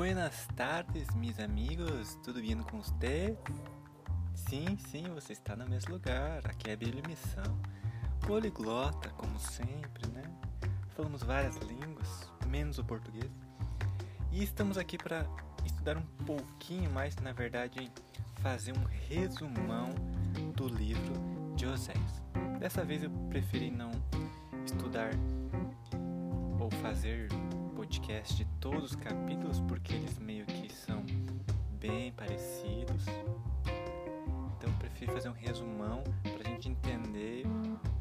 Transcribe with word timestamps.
Buenas 0.00 0.48
tardes, 0.56 1.14
meus 1.14 1.38
amigos. 1.38 2.18
Tudo 2.24 2.40
bem 2.40 2.56
com 2.62 2.80
vocês? 2.80 3.36
Sim, 4.34 4.78
sim, 4.78 5.04
você 5.12 5.34
está 5.34 5.54
no 5.54 5.68
mesmo 5.68 5.92
lugar. 5.92 6.40
Aqui 6.46 6.70
é 6.70 6.72
a 6.72 6.76
Bíblia 6.78 7.02
Missão. 7.06 7.60
Poliglota, 8.26 9.10
como 9.10 9.38
sempre, 9.38 10.08
né? 10.14 10.22
Falamos 10.96 11.22
várias 11.22 11.54
línguas, 11.58 12.32
menos 12.46 12.78
o 12.78 12.84
português. 12.84 13.30
E 14.32 14.42
estamos 14.42 14.78
aqui 14.78 14.96
para 14.96 15.26
estudar 15.66 15.98
um 15.98 16.24
pouquinho 16.24 16.90
mais, 16.90 17.14
na 17.16 17.34
verdade, 17.34 17.92
fazer 18.36 18.72
um 18.72 18.84
resumão 19.06 19.90
do 20.56 20.66
livro 20.66 21.12
de 21.54 21.66
Oséias. 21.66 22.22
Dessa 22.58 22.86
vez 22.86 23.02
eu 23.02 23.10
preferi 23.28 23.70
não 23.70 23.90
estudar 24.64 25.10
ou 26.58 26.70
fazer 26.80 27.28
podcast 27.90 28.36
de 28.36 28.44
todos 28.60 28.84
os 28.84 28.94
capítulos 28.94 29.58
porque 29.66 29.94
eles 29.94 30.16
meio 30.20 30.46
que 30.46 30.72
são 30.72 31.04
bem 31.72 32.12
parecidos. 32.12 33.04
Então 34.56 34.70
eu 34.70 34.78
prefiro 34.78 35.12
fazer 35.12 35.28
um 35.28 35.32
resumão 35.32 36.04
para 36.22 36.48
a 36.48 36.52
gente 36.52 36.68
entender 36.68 37.44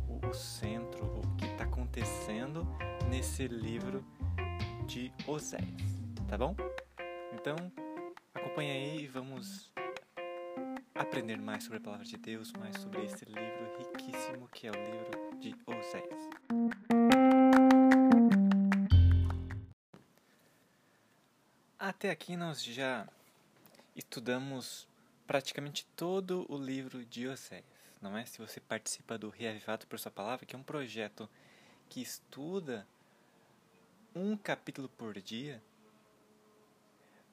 o, 0.08 0.28
o 0.28 0.34
centro, 0.34 1.04
o 1.06 1.36
que 1.38 1.46
está 1.46 1.64
acontecendo 1.64 2.68
nesse 3.10 3.48
livro 3.48 4.06
de 4.86 5.12
Oséias, 5.26 6.00
tá 6.28 6.38
bom? 6.38 6.56
Então 7.34 7.56
acompanha 8.36 8.74
aí 8.74 9.06
e 9.06 9.08
vamos 9.08 9.72
aprender 10.94 11.38
mais 11.42 11.64
sobre 11.64 11.80
a 11.80 11.82
palavra 11.82 12.06
de 12.06 12.16
Deus, 12.16 12.54
mais 12.60 12.78
sobre 12.78 13.06
esse 13.06 13.26
livro 13.26 13.76
riquíssimo 13.80 14.48
que 14.54 14.68
é 14.68 14.70
o 14.70 14.76
livro 14.76 15.40
de 15.40 15.56
Oséias. 15.66 16.99
Até 22.00 22.12
aqui 22.12 22.38
nós 22.38 22.64
já 22.64 23.06
estudamos 23.94 24.88
praticamente 25.28 25.86
todo 25.98 26.46
o 26.48 26.58
livro 26.58 27.04
de 27.04 27.28
Oséias, 27.28 27.66
não 28.02 28.18
é? 28.18 28.26
Se 28.26 28.38
você 28.38 28.62
participa 28.62 29.18
do 29.18 29.30
Reavivado 29.30 29.86
por 29.86 30.00
Sua 30.00 30.10
Palavra, 30.10 30.46
que 30.46 30.56
é 30.56 30.58
um 30.58 30.64
projeto 30.64 31.30
que 31.90 32.02
estuda 32.02 32.88
um 34.16 34.38
capítulo 34.38 34.88
por 34.88 35.20
dia, 35.20 35.62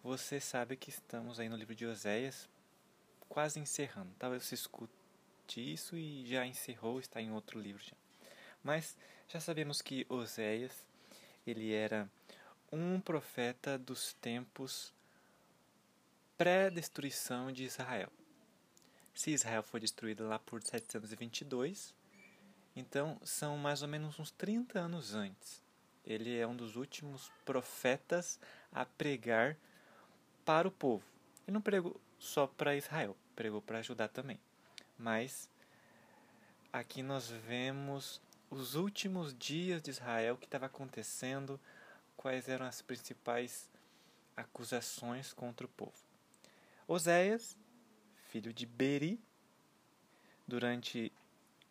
você 0.03 0.41
sabe 0.41 0.77
que 0.77 0.91
estamos 0.91 1.39
aí 1.39 1.49
no 1.49 1.57
livro 1.57 1.77
de 1.77 1.87
Oséias 1.87 2.49
quase 3.29 3.61
encerrando. 3.61 4.11
Talvez 4.19 4.43
você 4.43 4.57
escute 4.57 4.91
isso 5.55 5.97
e 5.97 6.27
já 6.27 6.45
encerrou, 6.45 6.99
está 6.99 7.21
em 7.21 7.31
outro 7.31 7.61
livro 7.61 7.85
já. 7.85 7.95
Mas 8.65 8.97
já 9.29 9.39
sabemos 9.39 9.81
que 9.81 10.05
Oséias, 10.09 10.73
ele 11.47 11.73
era 11.73 12.11
um 12.77 13.01
profeta 13.01 13.79
dos 13.79 14.13
tempos 14.15 14.93
pré-destruição 16.37 17.51
de 17.51 17.65
Israel. 17.65 18.13
Se 19.15 19.31
Israel 19.31 19.63
foi 19.63 19.81
destruída 19.81 20.25
lá 20.25 20.39
por 20.39 20.63
722, 20.63 21.95
então 22.75 23.19
são 23.25 23.57
mais 23.57 23.81
ou 23.81 23.89
menos 23.89 24.19
uns 24.19 24.31
30 24.31 24.79
anos 24.79 25.15
antes. 25.15 25.63
Ele 26.05 26.37
é 26.37 26.47
um 26.47 26.55
dos 26.55 26.77
últimos 26.77 27.33
profetas 27.47 28.39
a 28.71 28.85
pregar 28.85 29.57
para 30.45 30.69
o 30.69 30.71
povo. 30.71 31.05
Ele 31.47 31.55
não 31.55 31.63
pregou 31.63 31.99
só 32.19 32.47
para 32.47 32.77
Israel, 32.77 33.17
pregou 33.35 33.63
para 33.63 33.81
Judá 33.81 34.07
também. 34.07 34.39
Mas 34.99 35.49
aqui 36.71 37.03
nós 37.03 37.31
vemos 37.31 38.21
os 38.51 38.75
últimos 38.75 39.35
dias 39.37 39.81
de 39.81 39.91
Israel, 39.91 40.37
que 40.37 40.45
estava 40.45 40.67
acontecendo, 40.67 41.59
quais 42.17 42.49
eram 42.49 42.67
as 42.67 42.83
principais 42.83 43.69
acusações 44.37 45.33
contra 45.33 45.67
o 45.67 45.71
povo. 45.71 45.97
Oséias, 46.87 47.57
filho 48.29 48.53
de 48.53 48.67
Beri, 48.67 49.21
durante 50.47 51.13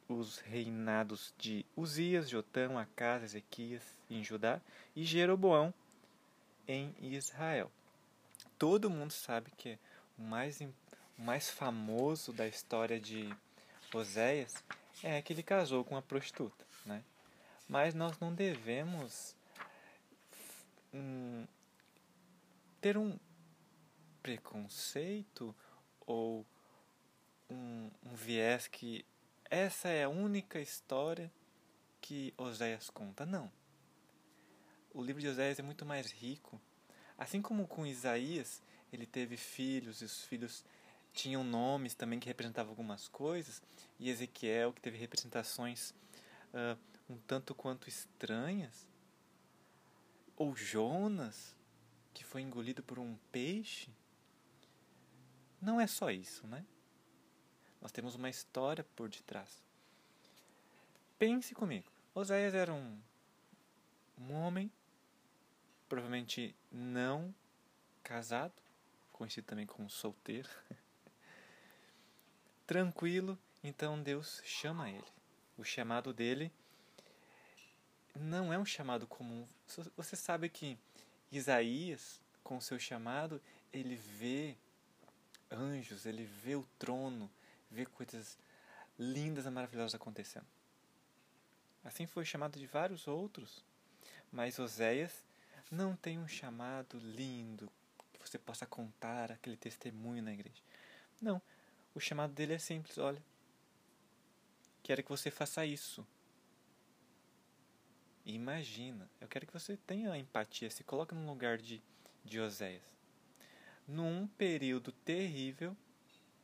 os 0.08 0.40
reinados 0.40 1.34
de 1.38 1.66
Uzias, 1.76 2.30
Jotão, 2.30 2.78
Acas, 2.78 3.24
Ezequias 3.24 3.84
em 4.10 4.24
Judá 4.24 4.62
e 4.96 5.04
Jeroboão 5.04 5.74
em 6.68 6.94
Israel. 7.02 7.72
Todo 8.58 8.90
mundo 8.90 9.12
sabe 9.12 9.52
que 9.58 9.78
o 10.18 10.22
mais, 10.22 10.62
o 10.62 11.22
mais 11.22 11.50
famoso 11.50 12.32
da 12.32 12.48
história 12.48 13.00
de 13.00 13.34
Oséias 13.94 14.64
é 15.04 15.22
que 15.22 15.34
ele 15.34 15.44
casou 15.44 15.84
com 15.84 15.96
uma 15.96 16.02
prostituta, 16.02 16.66
né? 16.86 17.04
Mas 17.68 17.94
nós 17.94 18.20
não 18.20 18.34
devemos 18.34 19.36
um, 20.96 21.46
ter 22.80 22.98
um 22.98 23.20
preconceito 24.24 25.56
ou 26.06 26.46
um, 27.50 27.92
um 28.04 28.16
viés 28.16 28.68
que 28.68 29.06
essa 29.50 29.90
é 29.90 30.06
a 30.06 30.10
única 30.10 30.60
história 30.60 31.32
que 32.02 32.34
Oséias 32.38 32.90
conta. 32.90 33.26
Não. 33.26 33.52
O 34.94 35.04
livro 35.04 35.22
de 35.22 35.28
Oséias 35.28 35.60
é 35.60 35.64
muito 35.64 35.86
mais 35.86 36.12
rico. 36.12 36.60
Assim 37.18 37.42
como 37.42 37.68
com 37.68 37.86
Isaías, 37.86 38.62
ele 38.92 39.06
teve 39.06 39.38
filhos 39.38 40.02
e 40.02 40.06
os 40.06 40.24
filhos 40.24 40.64
tinham 41.14 41.44
nomes 41.44 41.94
também 41.94 42.20
que 42.20 42.28
representavam 42.28 42.72
algumas 42.72 43.08
coisas, 43.08 43.62
e 43.98 44.10
Ezequiel, 44.10 44.74
que 44.74 44.82
teve 44.82 44.98
representações 44.98 45.92
uh, 46.54 46.78
um 47.10 47.18
tanto 47.20 47.56
quanto 47.56 47.88
estranhas, 47.88 48.86
ou 50.36 50.56
Jonas, 50.56 51.56
que 52.14 52.24
foi 52.24 52.42
engolido 52.42 52.84
por 52.84 53.00
um 53.00 53.16
peixe. 53.32 53.90
Não 55.62 55.80
é 55.80 55.88
só 55.88 56.12
isso, 56.12 56.46
né? 56.48 56.66
Nós 57.82 57.92
temos 57.92 58.16
uma 58.16 58.30
história 58.30 58.84
por 58.96 59.10
detrás. 59.10 59.64
Pense 61.18 61.54
comigo. 61.54 61.90
Oséias 62.14 62.54
era 62.54 62.74
um, 62.74 63.00
um 64.18 64.34
homem, 64.34 64.72
provavelmente 65.88 66.56
não 66.72 67.34
casado, 68.04 68.54
conhecido 69.12 69.46
também 69.46 69.66
como 69.66 69.90
solteiro. 69.90 70.50
Tranquilo, 72.68 73.38
então 73.64 74.02
Deus 74.02 74.42
chama 74.44 74.90
ele. 74.90 75.06
O 75.58 75.64
chamado 75.64 76.14
dele 76.14 76.52
não 78.16 78.52
é 78.54 78.58
um 78.58 78.66
chamado 78.66 79.06
comum. 79.06 79.48
Você 79.96 80.16
sabe 80.16 80.50
que 80.50 80.78
Isaías, 81.32 82.22
com 82.44 82.62
seu 82.62 82.80
chamado, 82.80 83.42
ele 83.74 83.96
vê 83.96 84.56
anjos, 85.52 86.06
ele 86.06 86.24
vê 86.24 86.56
o 86.56 86.66
trono, 86.80 87.30
vê 87.70 87.86
coisas 87.86 88.38
lindas 88.98 89.46
e 89.46 89.50
maravilhosas 89.50 89.96
acontecendo. 89.96 90.46
Assim 91.84 92.08
foi 92.08 92.26
chamado 92.26 92.58
de 92.58 92.66
vários 92.66 93.08
outros. 93.08 93.64
Mas 94.32 94.60
Oséias 94.60 95.24
não 95.70 95.96
tem 95.96 96.18
um 96.18 96.28
chamado 96.28 96.98
lindo 96.98 97.72
que 98.14 98.30
você 98.30 98.40
possa 98.40 98.66
contar 98.66 99.32
aquele 99.32 99.56
testemunho 99.56 100.24
na 100.24 100.34
igreja. 100.34 100.62
Não. 101.22 101.42
O 101.94 102.00
chamado 102.00 102.34
dele 102.34 102.54
é 102.54 102.58
simples: 102.58 102.98
olha, 102.98 103.22
quero 104.82 105.04
que 105.04 105.10
você 105.10 105.30
faça 105.30 105.66
isso. 105.66 106.06
Imagina, 108.26 109.08
eu 109.22 109.28
quero 109.28 109.46
que 109.46 109.54
você 109.54 109.78
tenha 109.78 110.18
empatia, 110.18 110.68
se 110.72 110.84
coloque 110.84 111.14
no 111.14 111.28
lugar 111.28 111.60
de, 111.60 111.80
de 112.24 112.40
Oséias. 112.40 112.84
Num 113.88 114.26
período 114.26 114.92
terrível 114.92 115.78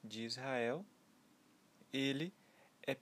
de 0.04 0.24
Israel, 0.24 0.86
ele 1.92 2.32
é 2.86 2.96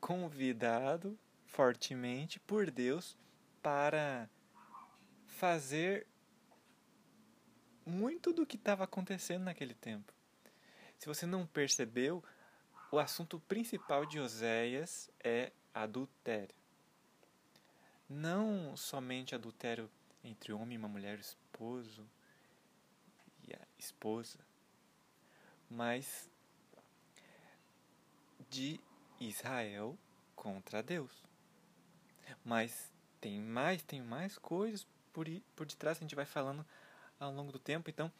convidado 0.00 1.18
fortemente 1.46 2.38
por 2.38 2.70
Deus 2.70 3.18
para 3.60 4.30
fazer 5.26 6.06
muito 7.84 8.32
do 8.32 8.46
que 8.46 8.54
estava 8.54 8.84
acontecendo 8.84 9.42
naquele 9.42 9.74
tempo. 9.74 10.14
Se 10.96 11.08
você 11.08 11.26
não 11.26 11.44
percebeu, 11.44 12.22
o 12.92 13.00
assunto 13.00 13.40
principal 13.40 14.06
de 14.06 14.20
Oséias 14.20 15.10
é 15.18 15.50
adultério 15.74 16.54
não 18.14 18.76
somente 18.76 19.34
adultério 19.34 19.90
entre 20.22 20.52
homem 20.52 20.74
e 20.74 20.78
uma 20.78 20.88
mulher, 20.88 21.18
esposo 21.18 22.08
e 23.46 23.52
a 23.52 23.60
esposa, 23.76 24.38
mas 25.68 26.30
de 28.48 28.80
Israel 29.20 29.98
contra 30.36 30.82
Deus. 30.82 31.12
Mas 32.44 32.90
tem 33.20 33.40
mais, 33.40 33.82
tem 33.82 34.00
mais 34.00 34.38
coisas 34.38 34.86
por, 35.12 35.26
por 35.56 35.66
detrás 35.66 35.98
a 35.98 36.00
gente 36.00 36.14
vai 36.14 36.24
falando 36.24 36.64
ao 37.18 37.32
longo 37.32 37.50
do 37.50 37.58
tempo. 37.58 37.90
Então, 37.90 38.10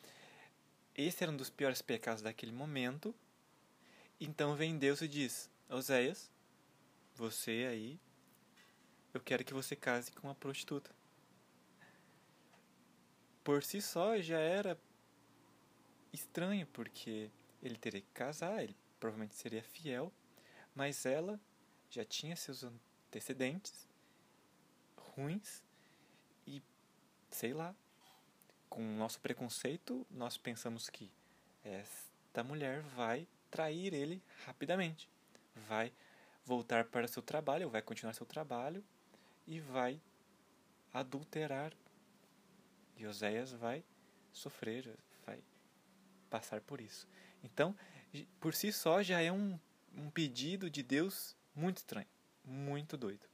esse 0.95 1.23
era 1.23 1.33
um 1.33 1.37
dos 1.37 1.51
piores 1.51 1.81
pecados 1.81 2.23
daquele 2.23 2.53
momento. 2.53 3.15
Então 4.21 4.55
vem 4.57 4.77
Deus 4.77 5.01
e 5.03 5.09
diz: 5.09 5.51
Oséias, 5.69 6.31
você 7.15 7.67
aí 7.71 8.01
eu 9.15 9.21
quero 9.21 9.45
que 9.45 9.55
você 9.55 9.77
case 9.77 10.11
com 10.11 10.27
uma 10.27 10.35
prostituta. 10.35 10.91
por 13.45 13.63
si 13.63 13.81
só 13.81 14.21
já 14.21 14.39
era 14.39 14.77
estranho, 16.13 16.67
porque 16.69 17.31
ele 17.63 17.77
teria 17.77 18.01
que 18.01 18.11
casar, 18.13 18.63
ele 18.63 18.75
provavelmente 18.99 19.35
seria 19.35 19.63
fiel, 19.63 20.13
mas 20.75 21.05
ela 21.07 21.39
já 21.91 22.05
tinha 22.05 22.35
seus 22.35 22.65
antecedentes 22.65 23.87
ruins 24.97 25.63
e 26.47 26.63
sei 27.31 27.53
lá, 27.53 27.75
com 28.69 28.81
o 28.83 28.97
nosso 28.97 29.21
preconceito, 29.21 30.07
nós 30.11 30.39
pensamos 30.39 30.89
que 30.89 31.13
esta 31.63 32.43
mulher 32.43 32.81
vai 32.81 33.29
trair 33.51 33.93
ele 33.93 34.23
rapidamente, 34.47 35.09
vai 35.69 35.93
voltar 36.45 36.87
para 36.87 37.07
seu 37.07 37.23
trabalho, 37.23 37.71
vai 37.71 37.83
continuar 37.83 38.15
seu 38.15 38.27
trabalho 38.27 38.83
e 39.47 39.61
vai 39.61 40.01
adulterar. 40.93 41.73
E 42.97 43.07
Oséias 43.07 43.53
vai 43.53 43.85
sofrer, 44.33 44.97
vai 45.27 45.43
passar 46.31 46.61
por 46.61 46.81
isso. 46.81 47.09
Então, 47.43 47.77
por 48.41 48.55
si 48.55 48.73
só 48.73 49.03
já 49.03 49.21
é 49.21 49.33
um, 49.33 49.59
um 49.97 50.11
pedido 50.11 50.71
de 50.71 50.83
Deus 50.83 51.37
muito 51.55 51.79
estranho, 51.79 52.09
muito 52.45 52.97
doido. 52.97 53.27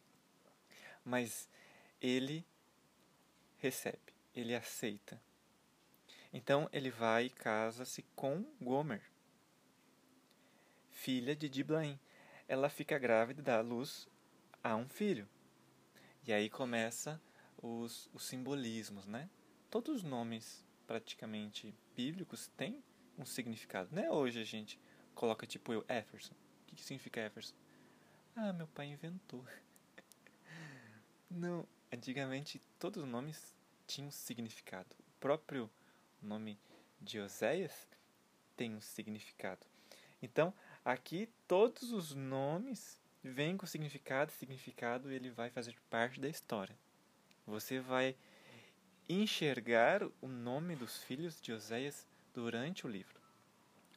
Mas 1.05 1.49
ele 2.01 2.45
recebe, 3.59 4.15
ele 4.35 4.55
aceita. 4.55 5.21
Então 6.33 6.69
ele 6.73 6.91
vai 6.91 7.27
e 7.27 7.31
casa-se 7.31 8.03
com 8.15 8.45
Gomer, 8.61 9.03
filha 10.91 11.35
de 11.35 11.49
Diblaim. 11.49 11.99
Ela 12.47 12.69
fica 12.69 12.99
grávida 12.99 13.41
e 13.41 13.45
dá 13.45 13.61
luz 13.61 14.09
a 14.63 14.77
um 14.77 14.89
filho. 14.89 15.29
E 16.31 16.33
aí 16.33 16.49
começa 16.49 17.21
os, 17.61 18.09
os 18.15 18.23
simbolismos, 18.23 19.05
né? 19.05 19.29
Todos 19.69 19.97
os 19.97 20.03
nomes 20.05 20.65
praticamente 20.87 21.75
bíblicos 21.97 22.47
têm 22.57 22.85
um 23.19 23.27
significado. 23.27 23.89
Não 23.91 24.01
é 24.01 24.13
hoje 24.13 24.41
a 24.41 24.45
gente 24.45 24.79
coloca 25.13 25.45
tipo 25.45 25.73
eu, 25.73 25.85
Efferson. 25.89 26.33
O 26.33 26.67
que, 26.69 26.77
que 26.77 26.85
significa 26.85 27.21
Efferson? 27.21 27.57
Ah, 28.37 28.53
meu 28.53 28.69
pai 28.69 28.87
inventou. 28.87 29.45
Não, 31.29 31.67
antigamente 31.93 32.63
todos 32.79 33.03
os 33.03 33.09
nomes 33.09 33.53
tinham 33.85 34.13
significado. 34.13 34.95
O 35.01 35.19
próprio 35.19 35.69
nome 36.23 36.61
de 37.01 37.19
Oséias 37.19 37.89
tem 38.57 38.73
um 38.73 38.81
significado. 38.81 39.67
Então, 40.23 40.55
aqui 40.85 41.29
todos 41.49 41.91
os 41.91 42.15
nomes 42.15 43.00
vêm 43.23 43.57
com 43.57 43.67
significado, 43.67 44.33
significado 44.33 45.11
ele 45.11 45.31
vai 45.31 45.51
fazer 45.51 45.75
parte 45.89 46.21
da 46.21 46.29
história. 46.29 46.77
Você 47.47 47.81
vai 47.81 48.17
enxergar 49.09 50.03
o 50.21 50.29
nome 50.29 50.77
dos 50.77 51.03
filhos 51.03 51.41
de 51.41 51.53
Oséias 51.53 52.07
durante 52.33 52.87
o 52.87 52.91
livro. 52.91 53.21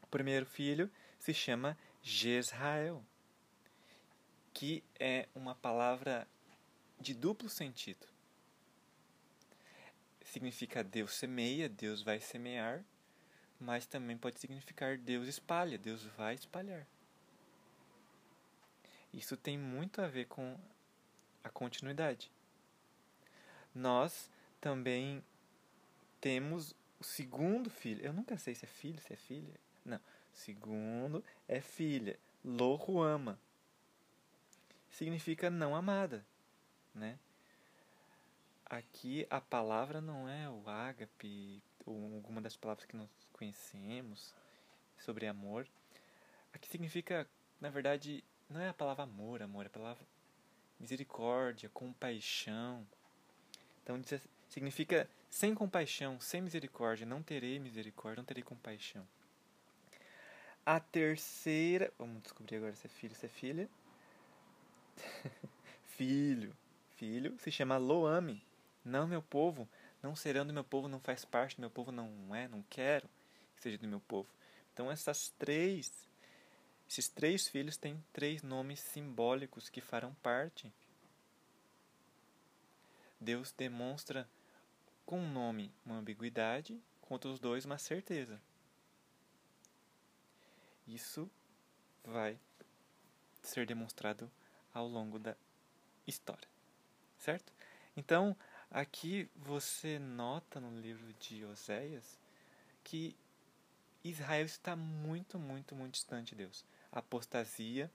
O 0.01 0.07
primeiro 0.07 0.45
filho 0.45 0.89
se 1.19 1.33
chama 1.33 1.77
Jezrael, 2.01 3.03
que 4.53 4.83
é 4.99 5.27
uma 5.33 5.55
palavra 5.55 6.27
de 6.99 7.13
duplo 7.13 7.49
sentido. 7.49 8.07
Significa 10.23 10.83
Deus 10.83 11.13
semeia, 11.13 11.69
Deus 11.69 12.01
vai 12.01 12.19
semear, 12.19 12.83
mas 13.59 13.85
também 13.85 14.17
pode 14.17 14.39
significar 14.39 14.97
Deus 14.97 15.27
espalha, 15.27 15.77
Deus 15.77 16.03
vai 16.17 16.35
espalhar. 16.35 16.87
Isso 19.13 19.37
tem 19.37 19.57
muito 19.57 20.01
a 20.01 20.07
ver 20.07 20.25
com 20.25 20.57
a 21.43 21.49
continuidade. 21.49 22.31
Nós 23.73 24.29
também 24.59 25.23
temos 26.19 26.75
o 26.99 27.03
segundo 27.03 27.69
filho. 27.69 28.03
Eu 28.03 28.13
nunca 28.13 28.37
sei 28.37 28.55
se 28.55 28.65
é 28.65 28.67
filho, 28.67 29.01
se 29.01 29.13
é 29.13 29.15
filha. 29.15 29.53
Não. 29.85 29.99
Segundo 30.33 31.23
é 31.47 31.61
filha. 31.61 32.17
Lohuama. 32.43 33.39
Significa 34.89 35.49
não 35.49 35.75
amada, 35.75 36.25
né? 36.93 37.17
Aqui 38.65 39.27
a 39.29 39.39
palavra 39.39 40.01
não 40.01 40.27
é 40.27 40.49
o 40.49 40.67
ágape 40.67 41.61
ou 41.85 42.15
alguma 42.15 42.41
das 42.41 42.55
palavras 42.55 42.85
que 42.85 42.95
nós 42.95 43.09
conhecemos 43.31 44.33
sobre 44.97 45.27
amor. 45.27 45.67
Aqui 46.53 46.67
significa, 46.67 47.27
na 47.59 47.69
verdade, 47.69 48.23
não 48.53 48.61
é 48.61 48.69
a 48.69 48.73
palavra 48.73 49.03
amor, 49.03 49.41
amor, 49.41 49.65
é 49.65 49.67
a 49.67 49.71
palavra 49.71 50.05
misericórdia, 50.79 51.69
compaixão. 51.69 52.85
Então 53.81 53.99
significa 54.49 55.09
sem 55.29 55.55
compaixão, 55.55 56.19
sem 56.19 56.41
misericórdia, 56.41 57.05
não 57.05 57.23
terei 57.23 57.59
misericórdia, 57.59 58.17
não 58.17 58.25
terei 58.25 58.43
compaixão. 58.43 59.05
A 60.65 60.79
terceira, 60.79 61.91
vamos 61.97 62.21
descobrir 62.21 62.57
agora 62.57 62.75
se 62.75 62.87
é 62.87 62.89
filho, 62.89 63.15
se 63.15 63.25
é 63.25 63.29
filha. 63.29 63.69
filho, 65.97 66.55
filho 66.95 67.37
se 67.39 67.51
chama 67.51 67.77
Loame. 67.77 68.45
Não 68.85 69.07
meu 69.07 69.21
povo, 69.21 69.67
não 70.01 70.15
serão 70.15 70.45
do 70.45 70.53
meu 70.53 70.63
povo, 70.63 70.87
não 70.87 70.99
faz 70.99 71.25
parte 71.25 71.55
do 71.55 71.61
meu 71.61 71.69
povo, 71.69 71.91
não 71.91 72.35
é, 72.35 72.47
não 72.47 72.63
quero 72.69 73.09
que 73.55 73.61
seja 73.61 73.77
do 73.77 73.87
meu 73.87 73.99
povo. 74.01 74.29
Então 74.73 74.91
essas 74.91 75.29
três, 75.39 76.07
esses 76.89 77.07
três 77.07 77.47
filhos 77.47 77.77
têm 77.77 78.03
três 78.13 78.43
nomes 78.43 78.79
simbólicos 78.79 79.69
que 79.69 79.81
farão 79.81 80.13
parte. 80.15 80.71
Deus 83.19 83.51
demonstra 83.51 84.29
com 85.05 85.19
um 85.19 85.31
nome 85.31 85.73
uma 85.85 85.95
ambiguidade, 85.95 86.79
com 87.01 87.15
outros 87.15 87.39
dois 87.39 87.65
uma 87.65 87.77
certeza. 87.77 88.39
Isso 90.87 91.29
vai 92.03 92.37
ser 93.41 93.65
demonstrado 93.65 94.29
ao 94.73 94.87
longo 94.87 95.17
da 95.17 95.35
história, 96.05 96.47
certo? 97.17 97.53
Então, 97.95 98.35
aqui 98.69 99.29
você 99.35 99.99
nota 99.99 100.59
no 100.59 100.79
livro 100.79 101.13
de 101.13 101.45
Oséias 101.45 102.19
que 102.83 103.15
Israel 104.03 104.45
está 104.45 104.75
muito, 104.75 105.39
muito, 105.39 105.75
muito 105.75 105.93
distante 105.93 106.35
de 106.35 106.43
Deus. 106.43 106.65
Apostasia. 106.93 107.91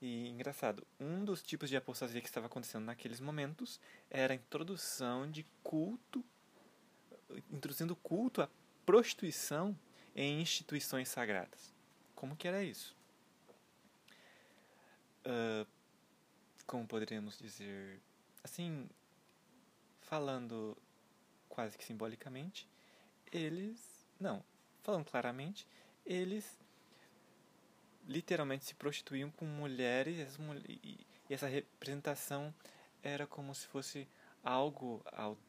E 0.00 0.28
engraçado, 0.28 0.86
um 1.00 1.24
dos 1.24 1.42
tipos 1.42 1.70
de 1.70 1.76
apostasia 1.76 2.20
que 2.20 2.28
estava 2.28 2.46
acontecendo 2.46 2.84
naqueles 2.84 3.18
momentos 3.18 3.80
era 4.10 4.34
a 4.34 4.36
introdução 4.36 5.30
de 5.30 5.44
culto, 5.62 6.22
introduzindo 7.50 7.96
culto 7.96 8.42
à 8.42 8.48
prostituição 8.84 9.76
em 10.14 10.40
instituições 10.40 11.08
sagradas. 11.08 11.74
Como 12.14 12.36
que 12.36 12.46
era 12.46 12.62
isso? 12.62 12.94
Uh, 15.24 15.66
como 16.66 16.86
poderíamos 16.86 17.38
dizer, 17.38 18.00
assim, 18.44 18.88
falando 20.00 20.76
quase 21.48 21.76
que 21.76 21.84
simbolicamente, 21.84 22.68
eles, 23.32 24.06
não, 24.20 24.44
falando 24.82 25.04
claramente, 25.04 25.66
eles 26.04 26.58
literalmente 28.06 28.64
se 28.64 28.74
prostituíam 28.74 29.30
com 29.30 29.44
mulheres 29.44 30.38
e 30.68 31.06
essa 31.28 31.46
representação 31.46 32.54
era 33.02 33.26
como 33.26 33.54
se 33.54 33.66
fosse 33.66 34.08
algo 34.42 35.04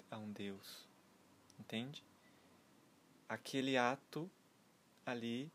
a 0.10 0.18
um 0.18 0.32
deus, 0.32 0.88
entende? 1.60 2.04
Aquele 3.30 3.78
ato 3.78 4.30
ali 5.06 5.52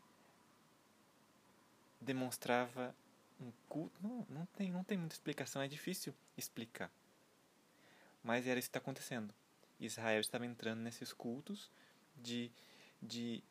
demonstrava 1.99 2.95
um 3.39 3.51
culto. 3.67 3.99
Não, 4.01 4.25
não, 4.29 4.45
tem, 4.47 4.71
não 4.71 4.83
tem 4.83 4.97
muita 4.97 5.15
explicação, 5.15 5.61
é 5.61 5.67
difícil 5.67 6.13
explicar. 6.37 6.91
Mas 8.23 8.47
era 8.47 8.59
isso 8.59 8.69
que 8.69 8.77
está 8.77 8.79
acontecendo. 8.79 9.33
Israel 9.79 10.21
estava 10.21 10.45
entrando 10.45 10.79
nesses 10.79 11.11
cultos 11.11 11.69
de, 12.15 12.51
de 13.01 13.43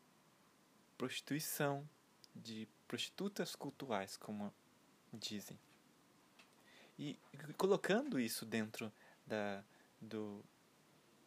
prostituição, 0.97 1.87
de 2.35 2.67
prostitutas 2.93 3.55
cultuais, 3.55 4.15
como 4.15 4.53
dizem. 5.11 5.57
E 6.99 7.17
colocando 7.57 8.19
isso 8.19 8.45
dentro 8.45 8.93
da, 9.25 9.63
do, 9.99 10.45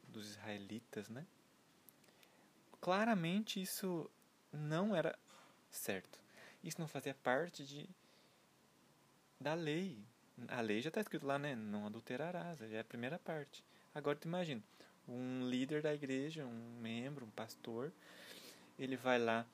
dos 0.06 0.28
israelitas, 0.28 1.08
né? 1.08 1.26
Claramente 2.80 3.60
isso 3.60 4.08
não 4.52 4.94
era 4.94 5.18
certo. 5.68 6.20
Isso 6.62 6.80
não 6.80 6.86
fazia 6.86 7.14
parte 7.14 7.66
de, 7.66 7.88
da 9.40 9.54
lei. 9.54 9.98
A 10.46 10.60
lei 10.60 10.80
já 10.80 10.86
está 10.86 11.00
escrito 11.00 11.26
lá, 11.26 11.36
né? 11.36 11.56
Não 11.56 11.84
adulterarás, 11.84 12.62
é 12.62 12.78
a 12.78 12.84
primeira 12.84 13.18
parte. 13.18 13.64
Agora 13.92 14.16
tu 14.16 14.28
imagina, 14.28 14.62
um 15.08 15.48
líder 15.48 15.82
da 15.82 15.92
igreja, 15.92 16.46
um 16.46 16.78
membro, 16.80 17.26
um 17.26 17.30
pastor, 17.30 17.92
ele 18.78 18.96
vai 18.96 19.18
lá, 19.18 19.44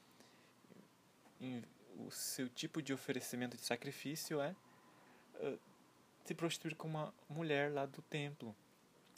o 1.98 2.10
seu 2.10 2.48
tipo 2.48 2.82
de 2.82 2.92
oferecimento 2.92 3.56
de 3.56 3.64
sacrifício 3.64 4.40
é 4.40 4.54
uh, 5.36 5.58
se 6.24 6.34
prostituir 6.34 6.74
com 6.76 6.88
uma 6.88 7.14
mulher 7.28 7.72
lá 7.72 7.86
do 7.86 8.02
templo. 8.02 8.54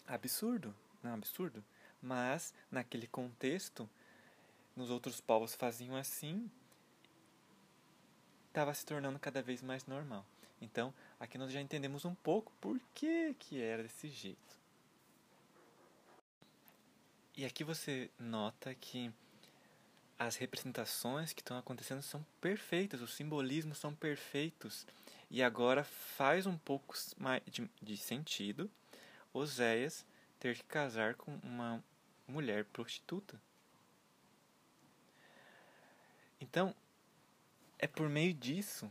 Absurdo, 0.06 0.74
não 1.02 1.10
é 1.10 1.14
absurdo? 1.14 1.64
Mas, 2.00 2.52
naquele 2.70 3.06
contexto, 3.06 3.88
nos 4.76 4.90
outros 4.90 5.20
povos 5.20 5.54
faziam 5.54 5.96
assim, 5.96 6.50
estava 8.48 8.74
se 8.74 8.84
tornando 8.84 9.18
cada 9.18 9.42
vez 9.42 9.62
mais 9.62 9.86
normal. 9.86 10.24
Então, 10.60 10.92
aqui 11.18 11.36
nós 11.38 11.52
já 11.52 11.60
entendemos 11.60 12.04
um 12.04 12.14
pouco 12.14 12.52
por 12.60 12.80
que, 12.94 13.34
que 13.34 13.60
era 13.60 13.82
desse 13.82 14.08
jeito. 14.08 14.58
E 17.36 17.44
aqui 17.44 17.64
você 17.64 18.10
nota 18.18 18.74
que 18.74 19.12
as 20.18 20.36
representações 20.36 21.32
que 21.32 21.40
estão 21.40 21.58
acontecendo 21.58 22.02
são 22.02 22.24
perfeitas, 22.40 23.00
os 23.00 23.14
simbolismos 23.14 23.78
são 23.78 23.94
perfeitos. 23.94 24.86
E 25.30 25.42
agora 25.42 25.82
faz 25.82 26.46
um 26.46 26.56
pouco 26.56 26.94
de, 27.50 27.68
de 27.82 27.96
sentido 27.96 28.70
Oséias 29.32 30.06
ter 30.38 30.56
que 30.56 30.62
casar 30.64 31.14
com 31.14 31.34
uma 31.42 31.82
mulher 32.28 32.64
prostituta. 32.66 33.40
Então, 36.40 36.74
é 37.78 37.86
por 37.86 38.08
meio 38.08 38.32
disso 38.32 38.90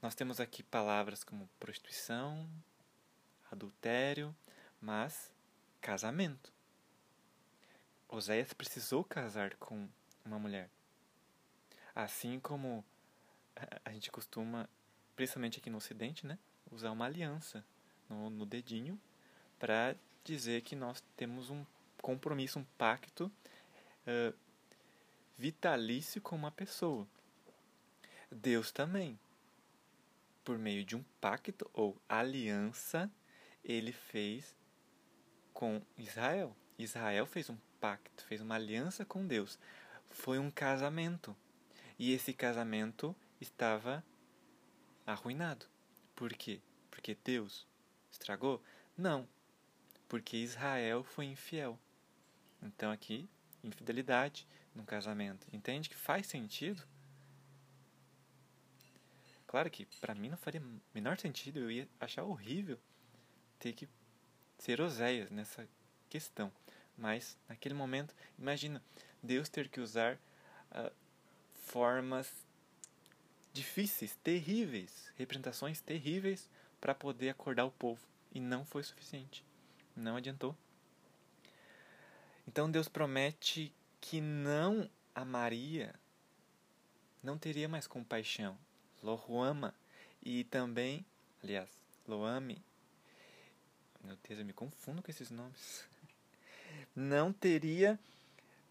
nós 0.00 0.14
temos 0.14 0.38
aqui 0.38 0.62
palavras 0.62 1.24
como 1.24 1.48
prostituição, 1.58 2.48
adultério, 3.50 4.34
mas 4.80 5.32
casamento. 5.80 6.52
Oséias 8.08 8.52
precisou 8.52 9.02
casar 9.02 9.56
com 9.56 9.88
uma 10.24 10.38
mulher. 10.38 10.70
Assim 11.94 12.38
como 12.38 12.84
a 13.84 13.92
gente 13.92 14.10
costuma, 14.10 14.68
principalmente 15.16 15.58
aqui 15.58 15.70
no 15.70 15.78
Ocidente, 15.78 16.26
né, 16.26 16.38
usar 16.70 16.90
uma 16.90 17.06
aliança 17.06 17.64
no, 18.08 18.30
no 18.30 18.46
dedinho 18.46 19.00
para 19.58 19.96
dizer 20.24 20.62
que 20.62 20.76
nós 20.76 21.02
temos 21.16 21.50
um 21.50 21.64
compromisso, 22.00 22.58
um 22.58 22.64
pacto 22.76 23.30
uh, 24.06 24.34
vitalício 25.36 26.20
com 26.20 26.36
uma 26.36 26.50
pessoa. 26.50 27.06
Deus 28.30 28.70
também, 28.70 29.18
por 30.44 30.58
meio 30.58 30.84
de 30.84 30.94
um 30.94 31.04
pacto 31.20 31.68
ou 31.72 31.96
aliança, 32.08 33.10
ele 33.64 33.92
fez 33.92 34.54
com 35.52 35.82
Israel. 35.96 36.54
Israel 36.78 37.26
fez 37.26 37.50
um 37.50 37.56
pacto, 37.80 38.24
fez 38.24 38.40
uma 38.40 38.54
aliança 38.54 39.04
com 39.04 39.26
Deus. 39.26 39.58
Foi 40.10 40.38
um 40.38 40.50
casamento. 40.50 41.36
E 41.98 42.12
esse 42.12 42.32
casamento 42.32 43.14
estava 43.40 44.04
arruinado. 45.06 45.66
Por 46.14 46.32
quê? 46.34 46.60
Porque 46.90 47.16
Deus 47.24 47.66
estragou? 48.10 48.62
Não. 48.96 49.28
Porque 50.08 50.36
Israel 50.36 51.02
foi 51.04 51.26
infiel. 51.26 51.78
Então 52.62 52.90
aqui, 52.90 53.28
infidelidade 53.62 54.46
no 54.74 54.84
casamento. 54.84 55.46
Entende 55.52 55.88
que 55.88 55.96
faz 55.96 56.26
sentido? 56.26 56.82
Claro 59.46 59.70
que 59.70 59.86
para 60.00 60.14
mim 60.14 60.28
não 60.28 60.36
faria 60.36 60.62
menor 60.94 61.18
sentido, 61.18 61.58
eu 61.58 61.70
ia 61.70 61.88
achar 61.98 62.22
horrível 62.22 62.78
ter 63.58 63.72
que 63.72 63.88
ser 64.58 64.80
Oséias 64.80 65.30
nessa 65.30 65.68
questão. 66.10 66.52
Mas 66.96 67.36
naquele 67.48 67.74
momento, 67.74 68.14
imagina 68.38 68.82
Deus 69.22 69.48
ter 69.48 69.68
que 69.68 69.80
usar 69.80 70.18
uh, 70.72 70.92
formas 71.54 72.30
difíceis, 73.52 74.16
terríveis, 74.22 75.12
representações 75.16 75.80
terríveis 75.80 76.48
para 76.80 76.94
poder 76.94 77.30
acordar 77.30 77.64
o 77.64 77.70
povo. 77.70 78.00
E 78.32 78.40
não 78.40 78.64
foi 78.64 78.82
suficiente. 78.82 79.44
Não 79.96 80.16
adiantou. 80.16 80.54
Então 82.46 82.70
Deus 82.70 82.88
promete 82.88 83.72
que 84.00 84.20
não 84.20 84.88
amaria, 85.14 85.94
não 87.22 87.36
teria 87.36 87.68
mais 87.68 87.86
compaixão. 87.86 88.56
Lohuama. 89.02 89.74
E 90.22 90.44
também, 90.44 91.04
aliás, 91.42 91.68
Loame. 92.06 92.62
Meu 94.02 94.16
Deus, 94.26 94.40
eu 94.40 94.46
me 94.46 94.52
confundo 94.52 95.02
com 95.02 95.10
esses 95.10 95.30
nomes 95.30 95.84
não 96.94 97.32
teria, 97.32 97.98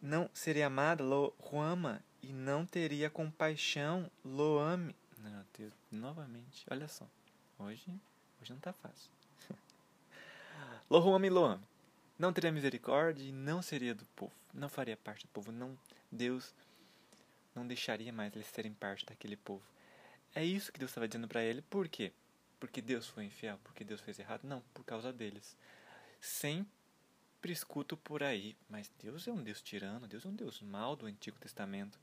não 0.01 0.29
seria 0.33 0.67
amada, 0.67 1.03
lo 1.03 1.33
ama, 1.51 2.03
e 2.21 2.31
não 2.33 2.65
teria 2.65 3.09
compaixão, 3.09 4.09
lo 4.23 4.59
ame. 4.59 4.95
Meu 5.17 5.43
Deus, 5.57 5.73
novamente, 5.91 6.65
olha 6.69 6.87
só, 6.87 7.07
hoje, 7.59 7.85
hoje 8.41 8.51
não 8.51 8.57
está 8.57 8.73
fácil. 8.73 9.09
lo 10.89 11.15
ame, 11.15 11.29
lo 11.29 11.45
ame. 11.45 11.63
Não 12.17 12.33
teria 12.33 12.51
misericórdia 12.51 13.23
e 13.23 13.31
não 13.31 13.61
seria 13.61 13.93
do 13.93 14.05
povo, 14.15 14.33
não 14.53 14.69
faria 14.69 14.97
parte 14.97 15.25
do 15.25 15.29
povo, 15.29 15.51
não, 15.51 15.77
Deus 16.11 16.53
não 17.53 17.65
deixaria 17.67 18.11
mais 18.11 18.35
eles 18.35 18.47
serem 18.47 18.73
parte 18.73 19.05
daquele 19.05 19.35
povo. 19.35 19.63
É 20.33 20.43
isso 20.43 20.71
que 20.71 20.79
Deus 20.79 20.91
estava 20.91 21.07
dizendo 21.07 21.27
para 21.27 21.43
ele, 21.43 21.61
por 21.63 21.87
quê? 21.87 22.11
Porque 22.59 22.81
Deus 22.81 23.07
foi 23.07 23.25
infiel, 23.25 23.59
porque 23.63 23.83
Deus 23.83 24.01
fez 24.01 24.19
errado? 24.19 24.43
Não, 24.43 24.61
por 24.73 24.83
causa 24.83 25.13
deles. 25.13 25.55
Sempre 26.19 26.76
sempre 27.47 27.53
escuto 27.53 27.95
por 27.95 28.23
aí, 28.23 28.57
mas 28.69 28.91
Deus 29.01 29.25
é 29.25 29.31
um 29.31 29.41
Deus 29.41 29.61
tirano, 29.61 30.05
Deus 30.05 30.25
é 30.25 30.27
um 30.27 30.35
Deus 30.35 30.61
mau 30.61 30.97
do 30.97 31.05
Antigo 31.05 31.39
Testamento. 31.39 31.97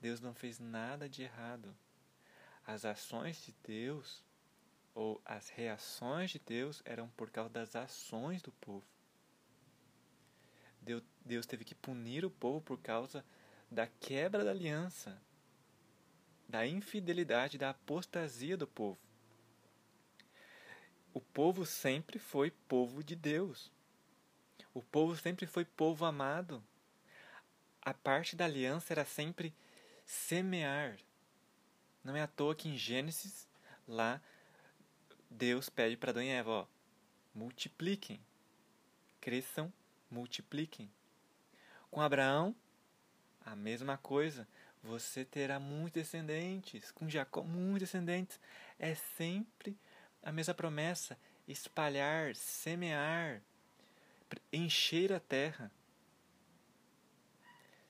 Deus 0.00 0.20
não 0.20 0.34
fez 0.34 0.58
nada 0.58 1.08
de 1.08 1.22
errado. 1.22 1.72
As 2.66 2.84
ações 2.84 3.44
de 3.44 3.54
Deus 3.62 4.20
ou 4.92 5.22
as 5.24 5.48
reações 5.48 6.32
de 6.32 6.40
Deus 6.40 6.82
eram 6.84 7.08
por 7.10 7.30
causa 7.30 7.50
das 7.50 7.76
ações 7.76 8.42
do 8.42 8.50
povo. 8.50 8.84
Deus 11.24 11.46
teve 11.46 11.64
que 11.64 11.74
punir 11.74 12.24
o 12.24 12.30
povo 12.30 12.60
por 12.60 12.80
causa 12.80 13.24
da 13.70 13.86
quebra 13.86 14.42
da 14.42 14.50
aliança, 14.50 15.22
da 16.48 16.66
infidelidade, 16.66 17.58
da 17.58 17.70
apostasia 17.70 18.56
do 18.56 18.66
povo. 18.66 18.98
O 21.12 21.20
povo 21.20 21.64
sempre 21.64 22.18
foi 22.18 22.50
povo 22.50 23.04
de 23.04 23.14
Deus. 23.14 23.72
O 24.72 24.82
povo 24.82 25.16
sempre 25.16 25.46
foi 25.46 25.64
povo 25.64 26.04
amado. 26.04 26.62
A 27.80 27.94
parte 27.94 28.34
da 28.34 28.44
aliança 28.44 28.92
era 28.92 29.04
sempre 29.04 29.54
semear. 30.04 30.98
Não 32.02 32.16
é 32.16 32.22
à 32.22 32.26
toa 32.26 32.54
que 32.54 32.68
em 32.68 32.76
Gênesis, 32.76 33.46
lá, 33.86 34.20
Deus 35.30 35.68
pede 35.68 35.96
para 35.96 36.10
Adão 36.10 36.22
e 36.22 36.28
Eva, 36.28 36.50
ó, 36.50 36.66
multipliquem, 37.34 38.20
cresçam, 39.20 39.72
multipliquem. 40.10 40.90
Com 41.90 42.00
Abraão, 42.00 42.54
a 43.44 43.54
mesma 43.54 43.96
coisa. 43.96 44.46
Você 44.82 45.24
terá 45.24 45.58
muitos 45.58 46.02
descendentes. 46.02 46.90
Com 46.90 47.08
Jacó, 47.08 47.42
muitos 47.42 47.88
descendentes. 47.88 48.38
É 48.78 48.94
sempre 48.94 49.78
a 50.22 50.32
mesma 50.32 50.52
promessa: 50.52 51.18
espalhar, 51.46 52.34
semear 52.34 53.40
encher 54.52 55.12
a 55.12 55.20
terra. 55.20 55.70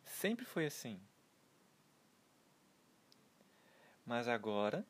Sempre 0.04 0.44
foi 0.44 0.66
assim. 0.66 1.00
Mas 4.06 4.28
agora, 4.28 4.86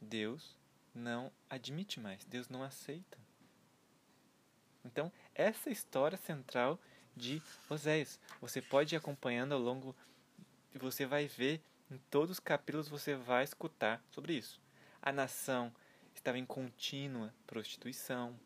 Deus 0.00 0.56
não 0.94 1.30
admite 1.48 2.00
mais, 2.00 2.24
Deus 2.24 2.48
não 2.48 2.62
aceita. 2.62 3.18
Então, 4.84 5.12
essa 5.34 5.70
é 5.70 5.72
história 5.72 6.16
central 6.16 6.80
de 7.16 7.42
Oséias. 7.68 8.18
Você 8.40 8.60
pode 8.60 8.94
ir 8.94 8.98
acompanhando 8.98 9.52
ao 9.52 9.60
longo 9.60 9.94
você 10.78 11.06
vai 11.06 11.26
ver 11.26 11.62
em 11.90 11.98
todos 12.10 12.32
os 12.32 12.40
capítulos 12.40 12.88
você 12.88 13.14
vai 13.14 13.44
escutar 13.44 14.02
sobre 14.10 14.34
isso. 14.34 14.60
A 15.00 15.12
nação 15.12 15.72
estava 16.14 16.38
em 16.38 16.46
contínua 16.46 17.32
prostituição, 17.46 18.38